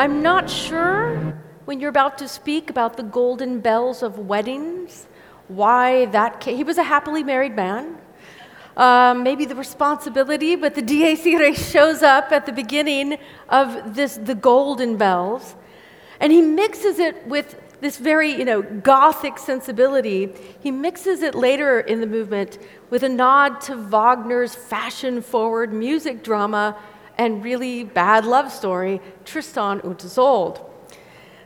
I'm 0.00 0.22
not 0.22 0.48
sure 0.48 1.14
when 1.66 1.78
you're 1.78 1.90
about 1.90 2.16
to 2.18 2.26
speak 2.26 2.70
about 2.70 2.96
the 2.96 3.02
golden 3.02 3.60
bells 3.60 4.02
of 4.02 4.18
weddings, 4.18 5.06
why 5.46 6.06
that 6.06 6.40
came. 6.40 6.56
He 6.56 6.64
was 6.64 6.78
a 6.78 6.82
happily 6.82 7.22
married 7.22 7.54
man. 7.54 7.98
Um, 8.78 9.22
maybe 9.22 9.44
the 9.44 9.54
responsibility, 9.54 10.56
but 10.56 10.74
the 10.74 10.80
Irae 10.80 11.52
shows 11.52 12.02
up 12.02 12.32
at 12.32 12.46
the 12.46 12.52
beginning 12.52 13.18
of 13.50 13.94
this, 13.94 14.16
the 14.16 14.34
golden 14.34 14.96
bells, 14.96 15.54
and 16.18 16.32
he 16.32 16.40
mixes 16.40 16.98
it 16.98 17.26
with 17.26 17.60
this 17.82 17.98
very, 17.98 18.30
you 18.30 18.46
know, 18.46 18.62
gothic 18.62 19.36
sensibility. 19.36 20.32
He 20.60 20.70
mixes 20.70 21.20
it 21.20 21.34
later 21.34 21.80
in 21.80 22.00
the 22.00 22.06
movement 22.06 22.56
with 22.88 23.02
a 23.02 23.08
nod 23.10 23.60
to 23.62 23.76
Wagner's 23.76 24.54
fashion-forward 24.54 25.74
music 25.74 26.24
drama 26.24 26.74
and 27.20 27.44
really 27.44 27.84
bad 27.84 28.24
love 28.24 28.50
story, 28.50 28.98
Tristan 29.26 29.80
und 29.82 30.02
Isolde. 30.02 30.58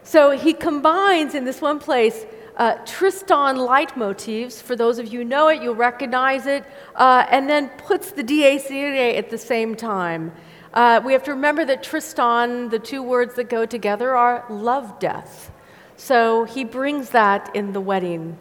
So 0.04 0.30
he 0.30 0.52
combines 0.52 1.34
in 1.34 1.44
this 1.44 1.60
one 1.60 1.80
place 1.80 2.24
uh, 2.56 2.76
Tristan 2.86 3.56
leitmotifs. 3.56 4.62
For 4.62 4.76
those 4.76 5.00
of 5.00 5.12
you 5.12 5.20
who 5.20 5.24
know 5.24 5.48
it, 5.48 5.60
you'll 5.60 5.74
recognize 5.74 6.46
it, 6.46 6.64
uh, 6.94 7.26
and 7.28 7.50
then 7.50 7.70
puts 7.70 8.12
the 8.12 8.22
Dies 8.22 8.70
Irae 8.70 9.16
at 9.16 9.30
the 9.30 9.38
same 9.38 9.74
time. 9.74 10.32
Uh, 10.72 11.00
we 11.04 11.12
have 11.12 11.24
to 11.24 11.32
remember 11.32 11.64
that 11.64 11.82
Tristan, 11.82 12.68
the 12.68 12.78
two 12.78 13.02
words 13.02 13.34
that 13.34 13.48
go 13.48 13.66
together, 13.66 14.14
are 14.14 14.44
love 14.48 15.00
death. 15.00 15.50
So 15.96 16.44
he 16.44 16.62
brings 16.62 17.10
that 17.10 17.50
in 17.56 17.72
the 17.72 17.80
wedding 17.80 18.38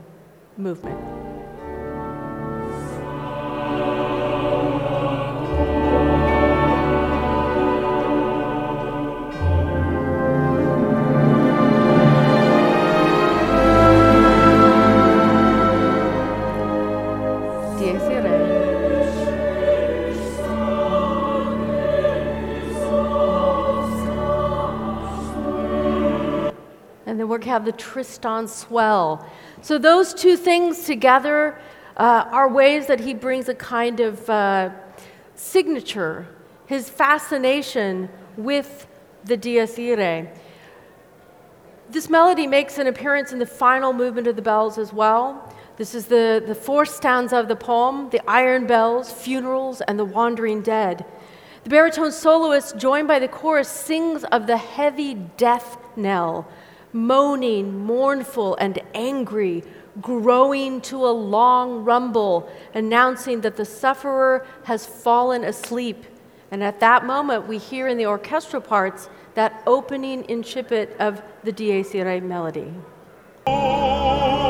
movement. 0.56 1.33
Have 27.46 27.66
the 27.66 27.72
Tristan 27.72 28.48
swell. 28.48 29.28
So, 29.62 29.78
those 29.78 30.14
two 30.14 30.38
things 30.38 30.86
together 30.86 31.60
uh, 31.98 32.26
are 32.32 32.50
ways 32.50 32.88
that 32.88 33.00
he 33.00 33.14
brings 33.14 33.50
a 33.50 33.56
kind 33.56 34.00
of 34.00 34.30
uh, 34.30 34.72
signature, 35.36 36.28
his 36.66 36.90
fascination 36.90 38.10
with 38.38 38.88
the 39.26 39.38
Dies 39.38 39.78
Irae. 39.78 40.32
This 41.90 42.10
melody 42.10 42.48
makes 42.48 42.78
an 42.78 42.88
appearance 42.88 43.34
in 43.34 43.40
the 43.40 43.46
final 43.46 43.94
movement 43.94 44.28
of 44.28 44.36
the 44.36 44.42
bells 44.42 44.78
as 44.78 44.92
well. 44.92 45.54
This 45.78 45.94
is 45.96 46.06
the, 46.06 46.44
the 46.46 46.56
fourth 46.56 46.90
stanza 46.90 47.38
of 47.38 47.48
the 47.48 47.56
poem 47.56 48.10
The 48.10 48.22
Iron 48.30 48.68
Bells, 48.68 49.12
Funerals, 49.12 49.82
and 49.82 50.00
the 50.00 50.06
Wandering 50.06 50.62
Dead. 50.62 51.06
The 51.64 51.70
baritone 51.70 52.12
soloist, 52.12 52.78
joined 52.78 53.08
by 53.08 53.20
the 53.20 53.28
chorus, 53.28 53.70
sings 53.70 54.24
of 54.26 54.48
the 54.48 54.58
heavy 54.58 55.14
death 55.14 55.78
knell 55.96 56.48
moaning, 56.94 57.86
mournful, 57.86 58.56
and 58.56 58.80
angry, 58.94 59.64
growing 60.02 60.80
to 60.82 60.98
a 60.98 61.12
long 61.12 61.84
rumble, 61.84 62.50
announcing 62.74 63.42
that 63.42 63.58
the 63.58 63.66
sufferer 63.66 64.46
has 64.64 64.86
fallen 64.86 65.44
asleep. 65.44 66.06
And 66.52 66.64
at 66.64 66.80
that 66.80 67.06
moment, 67.06 67.48
we 67.48 67.58
hear 67.58 67.88
in 67.88 67.98
the 67.98 68.06
orchestral 68.06 68.62
parts 68.62 69.10
that 69.34 69.64
opening 69.66 70.24
incipit 70.26 70.96
of 70.98 71.22
the 71.44 71.52
Dies 71.52 71.94
Irae 71.96 72.20
melody. 72.20 72.72
Oh. 73.48 74.43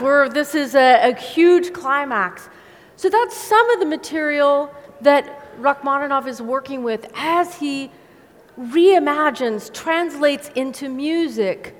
Where 0.00 0.28
this 0.28 0.54
is 0.54 0.74
a, 0.74 1.10
a 1.10 1.14
huge 1.14 1.72
climax. 1.72 2.48
So 2.96 3.08
that's 3.08 3.36
some 3.36 3.70
of 3.70 3.80
the 3.80 3.86
material 3.86 4.70
that 5.00 5.58
Rachmaninoff 5.58 6.26
is 6.26 6.42
working 6.42 6.82
with 6.82 7.10
as 7.14 7.54
he 7.56 7.90
reimagines, 8.58 9.72
translates 9.72 10.50
into 10.54 10.88
music 10.88 11.74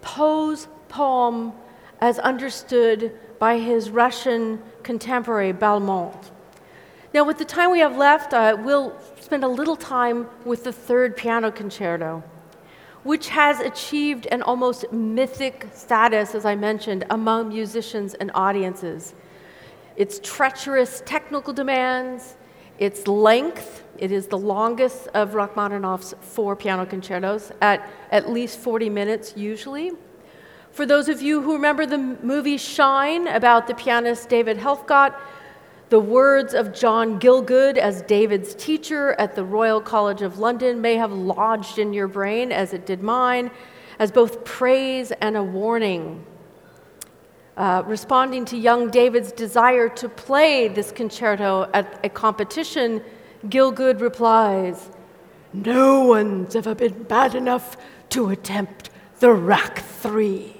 Poe's 0.00 0.66
poem 0.88 1.52
as 2.00 2.18
understood 2.18 3.16
by 3.38 3.58
his 3.58 3.90
Russian 3.90 4.60
contemporary 4.82 5.52
Balmont. 5.52 6.30
Now, 7.14 7.24
with 7.24 7.38
the 7.38 7.44
time 7.44 7.70
we 7.70 7.78
have 7.78 7.96
left, 7.96 8.34
uh, 8.34 8.56
we'll 8.58 8.96
spend 9.20 9.44
a 9.44 9.48
little 9.48 9.76
time 9.76 10.28
with 10.44 10.64
the 10.64 10.72
third 10.72 11.16
piano 11.16 11.50
concerto, 11.50 12.22
which 13.04 13.28
has 13.28 13.60
achieved 13.60 14.26
an 14.26 14.42
almost 14.42 14.90
mythic 14.92 15.66
status, 15.72 16.34
as 16.34 16.44
I 16.44 16.54
mentioned, 16.54 17.04
among 17.10 17.48
musicians 17.48 18.14
and 18.14 18.30
audiences. 18.34 19.14
Its 19.96 20.20
treacherous 20.22 21.02
technical 21.06 21.52
demands, 21.52 22.36
its 22.78 23.06
length, 23.06 23.82
it 23.98 24.12
is 24.12 24.28
the 24.28 24.38
longest 24.38 25.08
of 25.08 25.34
Rachmaninoff's 25.34 26.14
four 26.20 26.54
piano 26.54 26.86
concertos, 26.86 27.50
at 27.60 27.88
at 28.10 28.30
least 28.30 28.58
40 28.60 28.90
minutes 28.90 29.34
usually. 29.36 29.92
For 30.70 30.86
those 30.86 31.08
of 31.08 31.20
you 31.20 31.42
who 31.42 31.54
remember 31.54 31.86
the 31.86 31.98
movie 31.98 32.56
Shine 32.56 33.26
about 33.26 33.66
the 33.66 33.74
pianist 33.74 34.28
David 34.28 34.58
Helfgott, 34.58 35.14
the 35.88 35.98
words 35.98 36.52
of 36.52 36.74
John 36.74 37.18
Gielgud 37.18 37.78
as 37.78 38.02
David's 38.02 38.54
teacher 38.54 39.12
at 39.12 39.34
the 39.34 39.44
Royal 39.44 39.80
College 39.80 40.20
of 40.20 40.38
London 40.38 40.80
may 40.80 40.96
have 40.96 41.12
lodged 41.12 41.78
in 41.78 41.94
your 41.94 42.08
brain, 42.08 42.52
as 42.52 42.74
it 42.74 42.84
did 42.84 43.02
mine, 43.02 43.50
as 43.98 44.12
both 44.12 44.44
praise 44.44 45.12
and 45.12 45.36
a 45.36 45.42
warning. 45.42 46.24
Uh, 47.56 47.82
responding 47.86 48.44
to 48.44 48.56
young 48.56 48.90
David's 48.90 49.32
desire 49.32 49.88
to 49.88 50.08
play 50.08 50.68
this 50.68 50.92
concerto 50.92 51.68
at 51.72 51.98
a 52.04 52.08
competition, 52.08 53.02
Gielgud 53.46 54.00
replies, 54.00 54.90
No 55.54 56.04
one's 56.04 56.54
ever 56.54 56.74
been 56.74 57.02
bad 57.04 57.34
enough 57.34 57.76
to 58.10 58.28
attempt 58.28 58.90
the 59.20 59.28
Rach 59.28 59.78
three. 59.78 60.54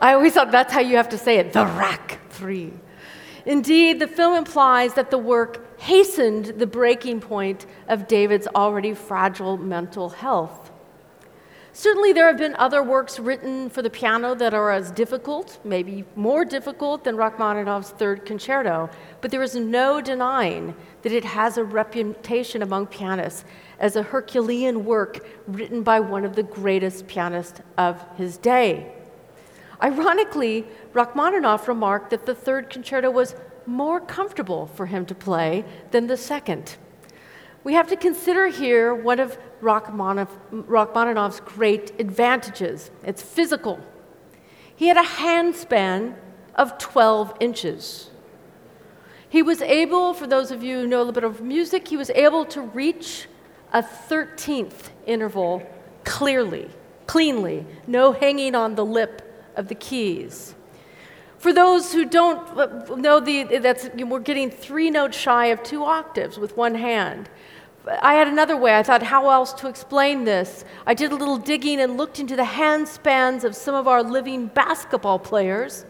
I 0.00 0.12
always 0.12 0.34
thought 0.34 0.50
that's 0.50 0.72
how 0.72 0.80
you 0.80 0.96
have 0.96 1.08
to 1.10 1.18
say 1.18 1.38
it 1.38 1.52
the 1.52 1.64
Rach 1.64 2.18
three. 2.30 2.72
Indeed, 3.46 4.00
the 4.00 4.08
film 4.08 4.34
implies 4.34 4.94
that 4.94 5.12
the 5.12 5.18
work 5.18 5.80
hastened 5.80 6.46
the 6.58 6.66
breaking 6.66 7.20
point 7.20 7.64
of 7.86 8.08
David's 8.08 8.48
already 8.48 8.92
fragile 8.92 9.56
mental 9.56 10.08
health. 10.08 10.72
Certainly, 11.72 12.14
there 12.14 12.26
have 12.26 12.38
been 12.38 12.56
other 12.56 12.82
works 12.82 13.20
written 13.20 13.70
for 13.70 13.82
the 13.82 13.90
piano 13.90 14.34
that 14.34 14.52
are 14.52 14.72
as 14.72 14.90
difficult, 14.90 15.60
maybe 15.62 16.04
more 16.16 16.44
difficult, 16.44 17.04
than 17.04 17.16
Rachmaninoff's 17.16 17.90
Third 17.90 18.24
Concerto, 18.24 18.90
but 19.20 19.30
there 19.30 19.42
is 19.42 19.54
no 19.54 20.00
denying 20.00 20.74
that 21.02 21.12
it 21.12 21.24
has 21.24 21.56
a 21.56 21.62
reputation 21.64 22.62
among 22.62 22.86
pianists 22.86 23.44
as 23.78 23.94
a 23.94 24.02
Herculean 24.02 24.86
work 24.86 25.24
written 25.46 25.82
by 25.82 26.00
one 26.00 26.24
of 26.24 26.34
the 26.34 26.42
greatest 26.42 27.06
pianists 27.06 27.60
of 27.78 28.02
his 28.16 28.38
day. 28.38 28.95
Ironically, 29.82 30.66
Rachmaninoff 30.92 31.68
remarked 31.68 32.10
that 32.10 32.26
the 32.26 32.34
third 32.34 32.70
concerto 32.70 33.10
was 33.10 33.34
more 33.66 34.00
comfortable 34.00 34.66
for 34.66 34.86
him 34.86 35.04
to 35.06 35.14
play 35.14 35.64
than 35.90 36.06
the 36.06 36.16
second. 36.16 36.76
We 37.64 37.74
have 37.74 37.88
to 37.88 37.96
consider 37.96 38.46
here 38.46 38.94
one 38.94 39.18
of 39.18 39.38
Rachmaninoff, 39.60 40.30
Rachmaninoff's 40.50 41.40
great 41.40 41.98
advantages 41.98 42.90
it's 43.02 43.22
physical. 43.22 43.80
He 44.74 44.88
had 44.88 44.96
a 44.96 45.02
handspan 45.02 46.14
of 46.54 46.78
12 46.78 47.34
inches. 47.40 48.10
He 49.28 49.42
was 49.42 49.60
able, 49.60 50.14
for 50.14 50.26
those 50.26 50.50
of 50.50 50.62
you 50.62 50.80
who 50.80 50.86
know 50.86 50.98
a 50.98 51.04
little 51.04 51.12
bit 51.12 51.24
of 51.24 51.40
music, 51.40 51.88
he 51.88 51.96
was 51.96 52.10
able 52.10 52.44
to 52.46 52.62
reach 52.62 53.26
a 53.72 53.82
13th 53.82 54.90
interval 55.04 55.62
clearly, 56.04 56.70
cleanly, 57.06 57.66
no 57.86 58.12
hanging 58.12 58.54
on 58.54 58.76
the 58.76 58.84
lip 58.84 59.25
of 59.56 59.68
the 59.68 59.74
keys. 59.74 60.54
For 61.38 61.52
those 61.52 61.92
who 61.92 62.04
don't 62.04 62.98
know 62.98 63.20
the, 63.20 63.58
that's, 63.58 63.88
we're 63.94 64.20
getting 64.20 64.50
three 64.50 64.90
notes 64.90 65.16
shy 65.16 65.46
of 65.46 65.62
two 65.62 65.84
octaves 65.84 66.38
with 66.38 66.56
one 66.56 66.74
hand. 66.74 67.28
I 68.02 68.14
had 68.14 68.26
another 68.26 68.56
way. 68.56 68.76
I 68.76 68.82
thought, 68.82 69.02
how 69.02 69.30
else 69.30 69.52
to 69.54 69.68
explain 69.68 70.24
this? 70.24 70.64
I 70.86 70.94
did 70.94 71.12
a 71.12 71.14
little 71.14 71.36
digging 71.36 71.80
and 71.80 71.96
looked 71.96 72.18
into 72.18 72.34
the 72.34 72.42
handspans 72.42 73.44
of 73.44 73.54
some 73.54 73.74
of 73.74 73.86
our 73.86 74.02
living 74.02 74.46
basketball 74.46 75.18
players. 75.18 75.84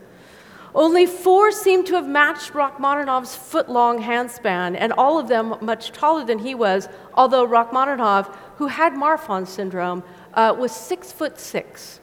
Only 0.75 1.07
four 1.07 1.53
seem 1.53 1.85
to 1.85 1.95
have 1.95 2.07
matched 2.07 2.53
Rachmaninoff's 2.53 3.35
foot 3.35 3.71
long 3.71 4.03
handspan, 4.03 4.77
and 4.79 4.93
all 4.93 5.19
of 5.19 5.27
them 5.27 5.55
much 5.63 5.91
taller 5.93 6.23
than 6.23 6.39
he 6.39 6.55
was, 6.55 6.87
although 7.15 7.47
Rachmaninoff, 7.47 8.37
who 8.57 8.67
had 8.67 8.93
Marfan 8.93 9.47
syndrome, 9.47 10.03
uh, 10.35 10.55
was 10.59 10.73
six 10.73 11.13
foot 11.13 11.41
six. 11.41 12.01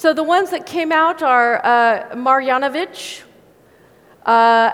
So 0.00 0.14
the 0.14 0.24
ones 0.24 0.48
that 0.52 0.64
came 0.64 0.92
out 0.92 1.22
are 1.22 1.60
uh, 1.62 2.14
Marjanovic, 2.14 3.20
uh, 4.24 4.70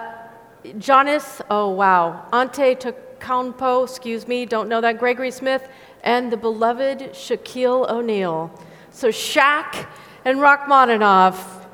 oh 1.51 1.71
wow, 1.71 2.29
Antetokounmpo, 2.33 3.83
excuse 3.83 4.29
me, 4.29 4.47
don't 4.47 4.69
know 4.69 4.81
that, 4.81 5.01
Gregory 5.01 5.33
Smith, 5.33 5.69
and 6.05 6.31
the 6.31 6.37
beloved 6.37 7.01
Shaquille 7.11 7.91
O'Neal. 7.91 8.57
So 8.91 9.09
Shaq 9.09 9.89
and 10.25 10.39
Rachmaninoff, 10.39 11.67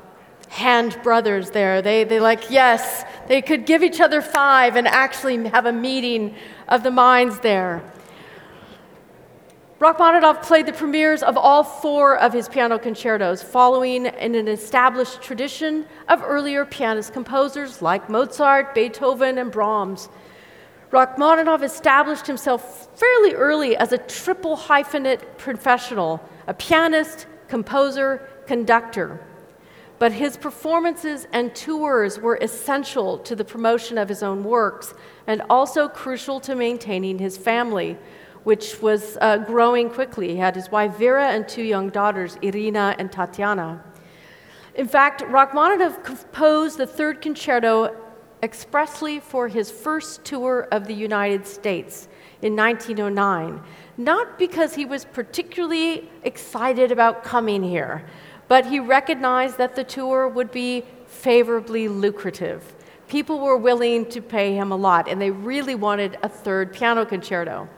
hand 0.49 0.97
brothers 1.03 1.51
there. 1.51 1.83
They, 1.83 2.05
they 2.05 2.19
like, 2.19 2.49
yes, 2.49 3.05
they 3.27 3.43
could 3.43 3.67
give 3.67 3.83
each 3.83 4.01
other 4.01 4.23
five 4.23 4.75
and 4.75 4.87
actually 4.87 5.47
have 5.49 5.67
a 5.67 5.71
meeting 5.71 6.33
of 6.67 6.81
the 6.81 6.89
minds 6.89 7.39
there. 7.41 7.83
Rachmaninoff 9.83 10.43
played 10.43 10.65
the 10.65 10.71
premieres 10.71 11.23
of 11.23 11.35
all 11.35 11.61
four 11.61 12.17
of 12.17 12.31
his 12.31 12.47
piano 12.47 12.79
concertos, 12.79 13.43
following 13.43 14.05
in 14.05 14.33
an 14.33 14.47
established 14.47 15.21
tradition 15.21 15.85
of 16.07 16.23
earlier 16.23 16.63
pianist 16.63 17.11
composers 17.11 17.81
like 17.81 18.09
Mozart, 18.09 18.73
Beethoven, 18.73 19.37
and 19.37 19.51
Brahms. 19.51 20.07
Rachmaninoff 20.91 21.63
established 21.63 22.25
himself 22.25 22.97
fairly 22.97 23.33
early 23.33 23.75
as 23.75 23.91
a 23.91 23.97
triple 23.97 24.55
hyphenate 24.55 25.19
professional 25.37 26.21
a 26.47 26.53
pianist, 26.53 27.27
composer, 27.49 28.25
conductor. 28.47 29.19
But 29.99 30.13
his 30.13 30.37
performances 30.37 31.27
and 31.33 31.53
tours 31.53 32.17
were 32.19 32.39
essential 32.41 33.17
to 33.17 33.35
the 33.35 33.43
promotion 33.43 33.97
of 33.97 34.07
his 34.07 34.23
own 34.23 34.45
works 34.45 34.93
and 35.27 35.41
also 35.49 35.89
crucial 35.89 36.39
to 36.39 36.55
maintaining 36.55 37.19
his 37.19 37.37
family 37.37 37.97
which 38.43 38.81
was 38.81 39.17
uh, 39.21 39.37
growing 39.37 39.89
quickly. 39.89 40.29
He 40.29 40.37
had 40.37 40.55
his 40.55 40.69
wife 40.69 40.97
Vera 40.97 41.29
and 41.29 41.47
two 41.47 41.63
young 41.63 41.89
daughters, 41.89 42.37
Irina 42.41 42.95
and 42.99 43.11
Tatiana. 43.11 43.83
In 44.75 44.87
fact, 44.87 45.21
Rachmaninoff 45.21 46.03
composed 46.03 46.77
the 46.77 46.87
third 46.87 47.21
concerto 47.21 47.95
expressly 48.41 49.19
for 49.19 49.47
his 49.47 49.71
first 49.71 50.25
tour 50.25 50.67
of 50.71 50.85
the 50.87 50.93
United 50.93 51.47
States 51.47 52.09
in 52.41 52.55
1909, 52.55 53.61
not 53.97 54.37
because 54.37 54.75
he 54.75 54.83
was 54.85 55.05
particularly 55.05 56.09
excited 56.23 56.91
about 56.91 57.23
coming 57.23 57.63
here, 57.63 58.05
but 58.49 58.65
he 58.65 58.79
recognized 58.79 59.57
that 59.57 59.75
the 59.75 59.83
tour 59.83 60.27
would 60.27 60.51
be 60.51 60.83
favorably 61.05 61.87
lucrative. 61.87 62.75
People 63.07 63.39
were 63.39 63.57
willing 63.57 64.05
to 64.07 64.21
pay 64.21 64.53
him 64.55 64.71
a 64.71 64.75
lot, 64.75 65.07
and 65.07 65.21
they 65.21 65.31
really 65.31 65.75
wanted 65.75 66.17
a 66.21 66.27
third 66.27 66.73
piano 66.73 67.05
concerto. 67.05 67.69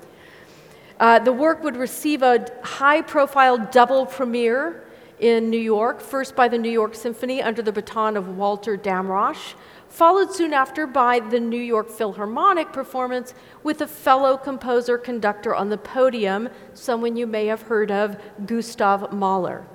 Uh, 0.99 1.20
the 1.20 1.34
work 1.34 1.63
would 1.63 1.76
receive 1.76 2.22
a 2.22 2.45
high 2.63 3.01
profile 3.01 3.57
double 3.57 4.05
premiere 4.05 4.84
in 5.20 5.49
New 5.49 5.59
York, 5.59 6.01
first 6.01 6.36
by 6.36 6.47
the 6.47 6.57
New 6.57 6.70
York 6.70 6.95
Symphony 6.95 7.41
under 7.41 7.61
the 7.61 7.72
baton 7.72 8.17
of 8.17 8.38
Walter 8.38 8.78
Damrosch, 8.78 9.53
followed 9.89 10.34
soon 10.34 10.53
after 10.53 10.88
by 10.88 11.20
the 11.20 11.39
New 11.39 11.61
York 11.61 11.89
Philharmonic 11.89 12.74
performance 12.74 13.34
with 13.63 13.82
a 13.82 13.88
fellow 13.88 14.38
composer 14.38 14.97
conductor 14.97 15.55
on 15.55 15.70
the 15.70 15.78
podium, 15.78 16.49
someone 16.74 17.15
you 17.15 17.28
may 17.28 17.45
have 17.45 17.63
heard 17.63 17.91
of, 17.91 18.17
Gustav 18.45 19.13
Mahler. 19.13 19.65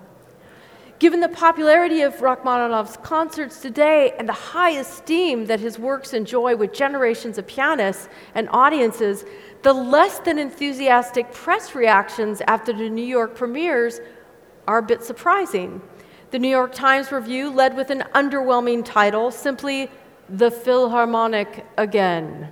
Given 1.01 1.21
the 1.21 1.31
popularity 1.31 2.03
of 2.03 2.21
Rachmaninoff's 2.21 2.99
concerts 2.99 3.63
today 3.63 4.13
and 4.19 4.29
the 4.29 4.35
high 4.35 4.73
esteem 4.73 5.47
that 5.47 5.59
his 5.59 5.79
works 5.79 6.13
enjoy 6.13 6.55
with 6.57 6.75
generations 6.75 7.39
of 7.39 7.47
pianists 7.47 8.11
and 8.35 8.51
audiences, 8.51 9.25
the 9.63 9.73
less 9.73 10.19
than 10.19 10.39
enthusiastic 10.39 11.33
press 11.33 11.75
reactions 11.75 12.43
after 12.47 12.75
the 12.75 12.91
New 12.91 13.07
York 13.07 13.35
premieres 13.35 13.99
are 14.69 14.77
a 14.77 14.83
bit 14.83 15.03
surprising. 15.03 15.81
The 16.33 16.39
New 16.39 16.51
York 16.51 16.75
Times 16.75 17.11
review 17.11 17.49
led 17.49 17.75
with 17.75 17.89
an 17.89 18.05
underwhelming 18.15 18.85
title, 18.85 19.31
simply 19.31 19.91
The 20.29 20.51
Philharmonic 20.51 21.65
Again. 21.79 22.51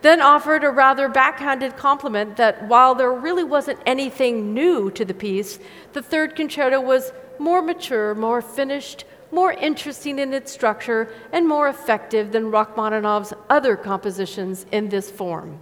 Then 0.00 0.22
offered 0.22 0.64
a 0.64 0.70
rather 0.70 1.10
backhanded 1.10 1.76
compliment 1.76 2.36
that 2.36 2.66
while 2.66 2.94
there 2.94 3.12
really 3.12 3.44
wasn't 3.44 3.78
anything 3.84 4.54
new 4.54 4.90
to 4.92 5.04
the 5.04 5.14
piece, 5.14 5.58
the 5.92 6.02
third 6.02 6.34
concerto 6.34 6.80
was 6.80 7.12
more 7.38 7.62
mature, 7.62 8.14
more 8.14 8.42
finished, 8.42 9.04
more 9.30 9.52
interesting 9.52 10.18
in 10.18 10.32
its 10.32 10.52
structure, 10.52 11.08
and 11.32 11.48
more 11.48 11.68
effective 11.68 12.32
than 12.32 12.50
Rachmaninoff's 12.50 13.32
other 13.50 13.76
compositions 13.76 14.66
in 14.70 14.88
this 14.88 15.10
form. 15.10 15.60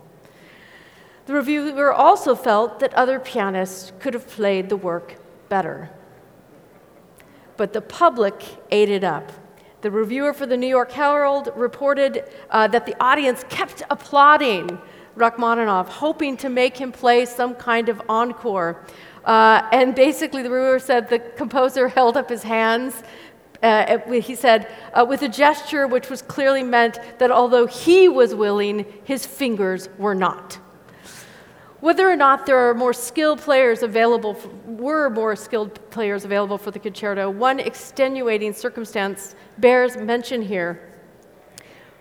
The 1.27 1.35
reviewer 1.35 1.93
also 1.93 2.35
felt 2.35 2.81
that 2.81 2.93
other 2.95 3.21
pianists 3.21 3.93
could 4.01 4.15
have 4.15 4.29
played 4.29 4.69
the 4.69 4.77
work 4.77 5.17
better. 5.49 5.91
But 7.57 7.73
the 7.73 7.81
public 7.81 8.43
ate 8.71 8.91
it 8.91 9.05
up. 9.05 9.31
The 9.83 9.91
reviewer 9.91 10.33
for 10.33 10.47
the 10.47 10.57
New 10.57 10.69
York 10.69 10.93
Herald 10.93 11.51
reported 11.55 12.25
uh, 12.51 12.69
that 12.69 12.87
the 12.87 12.97
audience 13.03 13.45
kept 13.49 13.83
applauding 13.91 14.79
Rachmaninoff, 15.17 15.89
hoping 15.89 16.37
to 16.39 16.49
make 16.49 16.77
him 16.77 16.93
play 16.93 17.25
some 17.27 17.55
kind 17.55 17.89
of 17.89 18.01
encore. 18.09 18.85
Uh, 19.25 19.69
and 19.73 19.95
basically, 19.95 20.43
the 20.43 20.51
reviewer 20.51 20.79
said 20.79 21.09
the 21.09 21.19
composer 21.19 21.89
held 21.89 22.17
up 22.17 22.29
his 22.29 22.43
hands. 22.43 23.03
Uh, 23.63 23.99
he 24.11 24.35
said, 24.35 24.69
uh, 24.93 25.07
with 25.09 25.23
a 25.23 25.29
gesture 25.29 25.87
which 25.87 26.11
was 26.11 26.21
clearly 26.21 26.65
meant 26.65 26.99
that 27.19 27.31
although 27.31 27.67
he 27.67 28.09
was 28.09 28.35
willing, 28.35 28.85
his 29.05 29.25
fingers 29.25 29.89
were 29.99 30.15
not. 30.17 30.59
Whether 31.79 32.09
or 32.09 32.17
not 32.17 32.47
there 32.47 32.59
are 32.59 32.75
more 32.75 32.93
skilled 32.93 33.41
players 33.41 33.83
available, 33.83 34.35
for, 34.35 34.49
were 34.67 35.11
more 35.11 35.37
skilled 35.37 35.79
players 35.91 36.25
available 36.25 36.59
for 36.59 36.71
the 36.71 36.79
concerto, 36.79 37.31
one 37.31 37.61
extenuating 37.61 38.53
circumstance 38.53 39.35
bears 39.59 39.97
mention 39.97 40.43
here. 40.43 40.93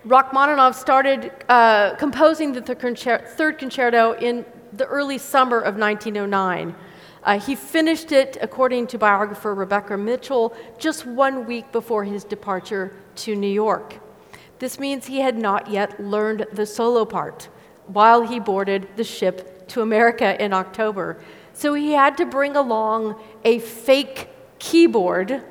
Rachmaninoff 0.05 0.75
started 0.75 1.31
uh, 1.47 1.95
composing 1.95 2.53
the 2.53 2.61
third 2.61 3.57
concerto 3.59 4.13
in 4.13 4.45
the 4.73 4.85
early 4.85 5.19
summer 5.19 5.59
of 5.59 5.77
1909. 5.77 6.75
Uh, 7.23 7.39
he 7.39 7.55
finished 7.55 8.11
it, 8.11 8.37
according 8.41 8.87
to 8.87 8.97
biographer 8.97 9.53
Rebecca 9.53 9.97
Mitchell, 9.97 10.55
just 10.79 11.05
one 11.05 11.45
week 11.45 11.71
before 11.71 12.03
his 12.03 12.23
departure 12.23 12.95
to 13.15 13.35
New 13.35 13.47
York. 13.47 13.99
This 14.59 14.79
means 14.79 15.05
he 15.05 15.19
had 15.19 15.37
not 15.37 15.69
yet 15.69 15.99
learned 15.99 16.47
the 16.53 16.65
solo 16.65 17.05
part 17.05 17.49
while 17.87 18.21
he 18.21 18.39
boarded 18.39 18.87
the 18.95 19.03
ship 19.03 19.67
to 19.69 19.81
America 19.81 20.41
in 20.43 20.53
October. 20.53 21.21
So 21.53 21.73
he 21.73 21.91
had 21.91 22.17
to 22.17 22.25
bring 22.25 22.55
along 22.55 23.21
a 23.43 23.59
fake 23.59 24.29
keyboard 24.59 25.43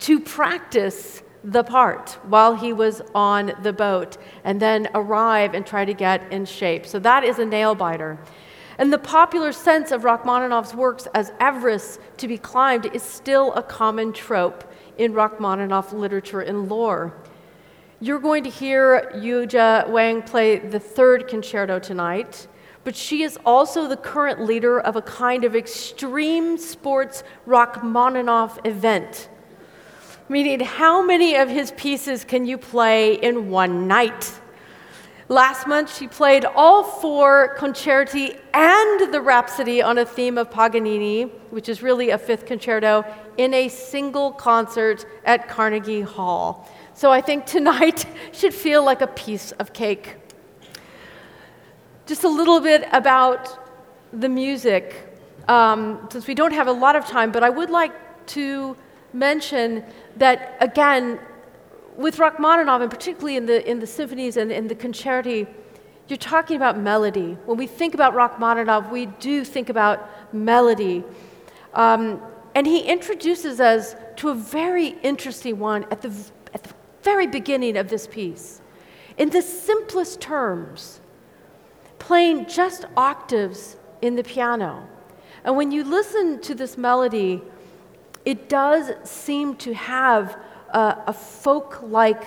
to 0.00 0.20
practice 0.20 1.22
the 1.42 1.62
part 1.62 2.18
while 2.24 2.54
he 2.54 2.72
was 2.72 3.02
on 3.14 3.52
the 3.62 3.72
boat 3.72 4.16
and 4.44 4.60
then 4.60 4.88
arrive 4.94 5.54
and 5.54 5.66
try 5.66 5.84
to 5.84 5.94
get 5.94 6.32
in 6.32 6.44
shape. 6.44 6.86
So 6.86 6.98
that 7.00 7.22
is 7.22 7.38
a 7.38 7.44
nail 7.44 7.74
biter. 7.74 8.18
And 8.78 8.92
the 8.92 8.98
popular 8.98 9.52
sense 9.52 9.90
of 9.90 10.02
Rachmaninoff's 10.04 10.74
works 10.74 11.06
as 11.14 11.32
Everest 11.40 12.00
to 12.18 12.28
be 12.28 12.38
climbed 12.38 12.86
is 12.86 13.02
still 13.02 13.52
a 13.54 13.62
common 13.62 14.12
trope 14.12 14.70
in 14.98 15.12
Rachmaninoff 15.12 15.92
literature 15.92 16.40
and 16.40 16.68
lore. 16.68 17.14
You're 18.00 18.20
going 18.20 18.44
to 18.44 18.50
hear 18.50 19.10
Yuja 19.14 19.88
Wang 19.88 20.22
play 20.22 20.58
the 20.58 20.80
third 20.80 21.28
concerto 21.28 21.78
tonight 21.78 22.48
but 22.84 22.94
she 22.94 23.22
is 23.22 23.38
also 23.44 23.88
the 23.88 23.96
current 23.96 24.44
leader 24.44 24.78
of 24.78 24.94
a 24.94 25.02
kind 25.02 25.44
of 25.44 25.56
extreme 25.56 26.58
sports 26.58 27.24
Rachmaninoff 27.46 28.64
event. 28.64 29.30
Meaning, 30.28 30.60
how 30.60 31.02
many 31.04 31.34
of 31.34 31.48
his 31.48 31.72
pieces 31.72 32.24
can 32.24 32.46
you 32.46 32.56
play 32.58 33.14
in 33.14 33.50
one 33.50 33.88
night? 33.88 34.40
Last 35.30 35.66
month, 35.66 35.96
she 35.96 36.06
played 36.06 36.44
all 36.44 36.84
four 36.84 37.56
concerti 37.56 38.38
and 38.52 39.12
the 39.12 39.22
Rhapsody 39.22 39.80
on 39.80 39.96
a 39.96 40.04
theme 40.04 40.36
of 40.36 40.50
Paganini, 40.50 41.30
which 41.48 41.70
is 41.70 41.82
really 41.82 42.10
a 42.10 42.18
fifth 42.18 42.44
concerto, 42.44 43.02
in 43.38 43.54
a 43.54 43.68
single 43.68 44.32
concert 44.32 45.06
at 45.24 45.48
Carnegie 45.48 46.02
Hall. 46.02 46.68
So 46.92 47.10
I 47.10 47.22
think 47.22 47.46
tonight 47.46 48.04
should 48.32 48.52
feel 48.52 48.84
like 48.84 49.00
a 49.00 49.06
piece 49.06 49.52
of 49.52 49.72
cake. 49.72 50.16
Just 52.04 52.24
a 52.24 52.28
little 52.28 52.60
bit 52.60 52.86
about 52.92 53.66
the 54.12 54.28
music, 54.28 55.08
um, 55.48 56.06
since 56.12 56.26
we 56.26 56.34
don't 56.34 56.52
have 56.52 56.66
a 56.66 56.72
lot 56.72 56.96
of 56.96 57.06
time, 57.06 57.32
but 57.32 57.42
I 57.42 57.48
would 57.48 57.70
like 57.70 58.26
to 58.26 58.76
mention 59.14 59.84
that, 60.16 60.58
again, 60.60 61.18
with 61.96 62.18
Rachmaninoff, 62.18 62.80
and 62.80 62.90
particularly 62.90 63.36
in 63.36 63.46
the, 63.46 63.68
in 63.68 63.80
the 63.80 63.86
symphonies 63.86 64.36
and 64.36 64.50
in 64.50 64.68
the 64.68 64.74
concerti, 64.74 65.46
you're 66.08 66.16
talking 66.16 66.56
about 66.56 66.78
melody. 66.78 67.36
When 67.46 67.56
we 67.56 67.66
think 67.66 67.94
about 67.94 68.14
Rachmaninoff, 68.14 68.90
we 68.90 69.06
do 69.06 69.44
think 69.44 69.68
about 69.68 70.34
melody. 70.34 71.04
Um, 71.72 72.20
and 72.54 72.66
he 72.66 72.80
introduces 72.80 73.60
us 73.60 73.96
to 74.16 74.28
a 74.28 74.34
very 74.34 74.88
interesting 75.02 75.58
one 75.58 75.84
at 75.90 76.02
the, 76.02 76.12
at 76.52 76.62
the 76.62 76.74
very 77.02 77.26
beginning 77.26 77.76
of 77.76 77.88
this 77.88 78.06
piece. 78.06 78.60
In 79.16 79.30
the 79.30 79.42
simplest 79.42 80.20
terms, 80.20 81.00
playing 81.98 82.46
just 82.46 82.84
octaves 82.96 83.76
in 84.02 84.16
the 84.16 84.22
piano. 84.22 84.86
And 85.44 85.56
when 85.56 85.70
you 85.70 85.84
listen 85.84 86.40
to 86.42 86.54
this 86.54 86.76
melody, 86.76 87.42
it 88.24 88.48
does 88.48 88.92
seem 89.08 89.56
to 89.56 89.74
have 89.74 90.36
a, 90.74 91.04
a 91.06 91.12
folk 91.12 91.80
like 91.82 92.22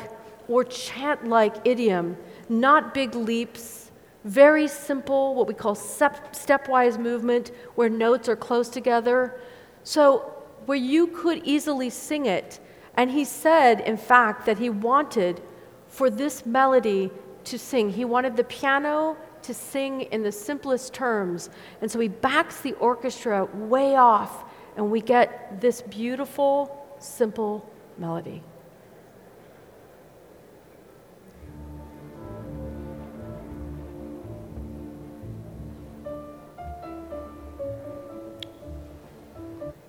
or 0.48 0.64
chant 0.64 1.28
like 1.28 1.56
idiom, 1.66 2.18
not 2.50 2.93
big 2.93 3.14
leaps, 3.14 3.91
very 4.24 4.68
simple, 4.68 5.36
what 5.36 5.48
we 5.48 5.54
call 5.54 5.76
step, 5.76 6.34
stepwise 6.34 6.98
movement, 6.98 7.52
where 7.76 7.89
notes 7.89 8.28
are 8.28 8.36
close 8.36 8.70
together. 8.70 9.39
So, 9.84 10.34
where 10.66 10.78
you 10.78 11.08
could 11.08 11.41
easily 11.45 11.89
sing 11.89 12.26
it. 12.26 12.60
And 12.95 13.12
he 13.12 13.24
said, 13.24 13.82
in 13.82 13.95
fact, 13.95 14.45
that 14.48 14.58
he 14.58 14.70
wanted 14.70 15.41
for 15.88 16.10
this 16.10 16.45
melody 16.45 17.10
to 17.45 17.58
sing. 17.58 17.89
He 17.89 18.04
wanted 18.04 18.36
the 18.36 18.43
piano 18.45 19.16
to 19.43 19.54
sing 19.54 20.02
in 20.02 20.24
the 20.24 20.32
simplest 20.32 20.93
terms. 20.93 21.50
And 21.80 21.89
so 21.89 22.00
he 22.00 22.10
backs 22.10 22.60
the 22.60 22.74
orchestra 22.74 23.45
way 23.45 23.95
off, 23.95 24.43
and 24.76 24.91
we 24.91 25.00
get 25.00 25.62
this 25.62 25.82
beautiful, 25.84 26.86
simple 27.00 27.70
melody. 27.98 28.41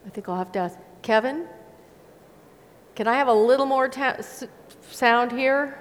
I 0.06 0.10
think 0.10 0.28
I'll 0.28 0.36
have 0.36 0.52
to 0.52 0.58
ask 0.58 0.78
Kevin, 1.02 1.46
can 2.94 3.06
I 3.06 3.14
have 3.14 3.28
a 3.28 3.32
little 3.32 3.66
more 3.66 3.88
ta- 3.88 4.16
sound 4.90 5.30
here? 5.32 5.78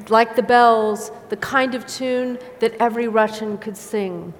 like 0.10 0.36
the 0.36 0.44
bells, 0.44 1.12
the 1.30 1.38
kind 1.38 1.74
of 1.74 1.88
tune 1.88 2.38
that 2.60 2.76
every 2.76 3.08
Russian 3.08 3.58
could 3.58 3.76
sing. 3.76 4.34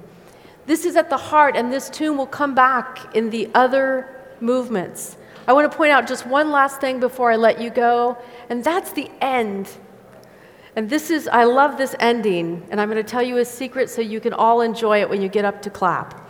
This 0.68 0.86
is 0.86 0.96
at 0.96 1.10
the 1.10 1.18
heart, 1.18 1.56
and 1.56 1.74
this 1.74 1.90
tune 1.90 2.18
will 2.18 2.28
come 2.28 2.54
back 2.54 3.16
in 3.16 3.32
the 3.32 3.50
other 3.56 4.16
movements. 4.40 5.18
I 5.48 5.54
want 5.54 5.72
to 5.72 5.76
point 5.76 5.92
out 5.92 6.08
just 6.08 6.28
one 6.28 6.52
last 6.52 6.80
thing 6.80 7.00
before 7.00 7.32
I 7.32 7.36
let 7.36 7.60
you 7.60 7.72
go, 7.72 8.16
and 8.50 8.64
that's 8.64 8.92
the 8.92 9.10
end. 9.22 9.72
And 10.76 10.88
this 10.88 11.10
is, 11.10 11.28
I 11.28 11.46
love 11.46 11.80
this 11.80 11.96
ending, 12.00 12.64
and 12.70 12.80
I'm 12.80 12.92
going 12.92 13.04
to 13.04 13.12
tell 13.12 13.24
you 13.24 13.38
a 13.38 13.46
secret 13.46 13.90
so 13.90 14.02
you 14.02 14.20
can 14.20 14.34
all 14.34 14.62
enjoy 14.62 15.02
it 15.02 15.10
when 15.10 15.20
you 15.20 15.30
get 15.30 15.46
up 15.46 15.64
to 15.64 15.72
clap. 15.72 16.28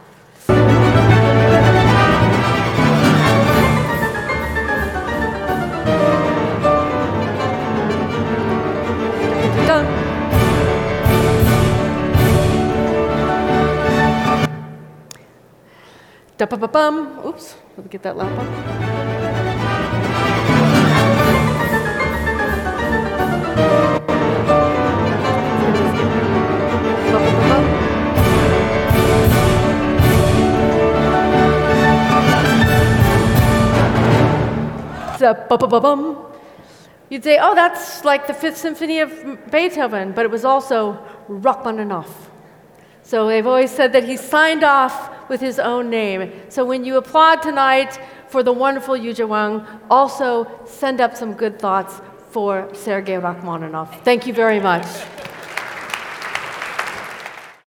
Da 16.37 16.45
ba 16.45 16.55
ba 16.55 16.67
bum. 16.67 17.25
Oops, 17.25 17.55
let 17.75 17.85
me 17.85 17.89
get 17.89 18.03
that 18.03 18.15
lamp 18.15 18.37
up. 18.37 18.45
You'd 37.09 37.23
say, 37.23 37.39
oh, 37.41 37.55
that's 37.55 38.05
like 38.05 38.27
the 38.27 38.33
Fifth 38.33 38.57
Symphony 38.57 38.99
of 38.99 39.09
Beethoven, 39.49 40.11
but 40.11 40.23
it 40.25 40.29
was 40.29 40.45
also 40.45 40.99
Rachmaninoff. 41.27 42.26
So 43.07 43.25
they've 43.25 43.47
always 43.47 43.71
said 43.71 43.93
that 43.93 44.03
he 44.03 44.17
signed 44.17 44.65
off 44.65 45.29
with 45.29 45.39
his 45.39 45.59
own 45.59 45.89
name. 45.89 46.29
So 46.49 46.65
when 46.65 46.83
you 46.83 46.97
applaud 46.97 47.41
tonight 47.41 47.97
for 48.27 48.43
the 48.43 48.51
wonderful 48.51 48.95
Yuja 48.95 49.25
Wang, 49.25 49.65
also 49.89 50.45
send 50.65 50.99
up 50.99 51.15
some 51.15 51.33
good 51.33 51.57
thoughts 51.57 52.01
for 52.31 52.69
Sergei 52.73 53.17
Rachmaninoff. 53.17 54.03
Thank 54.03 54.27
you 54.27 54.33
very 54.33 54.59
much. 54.59 54.85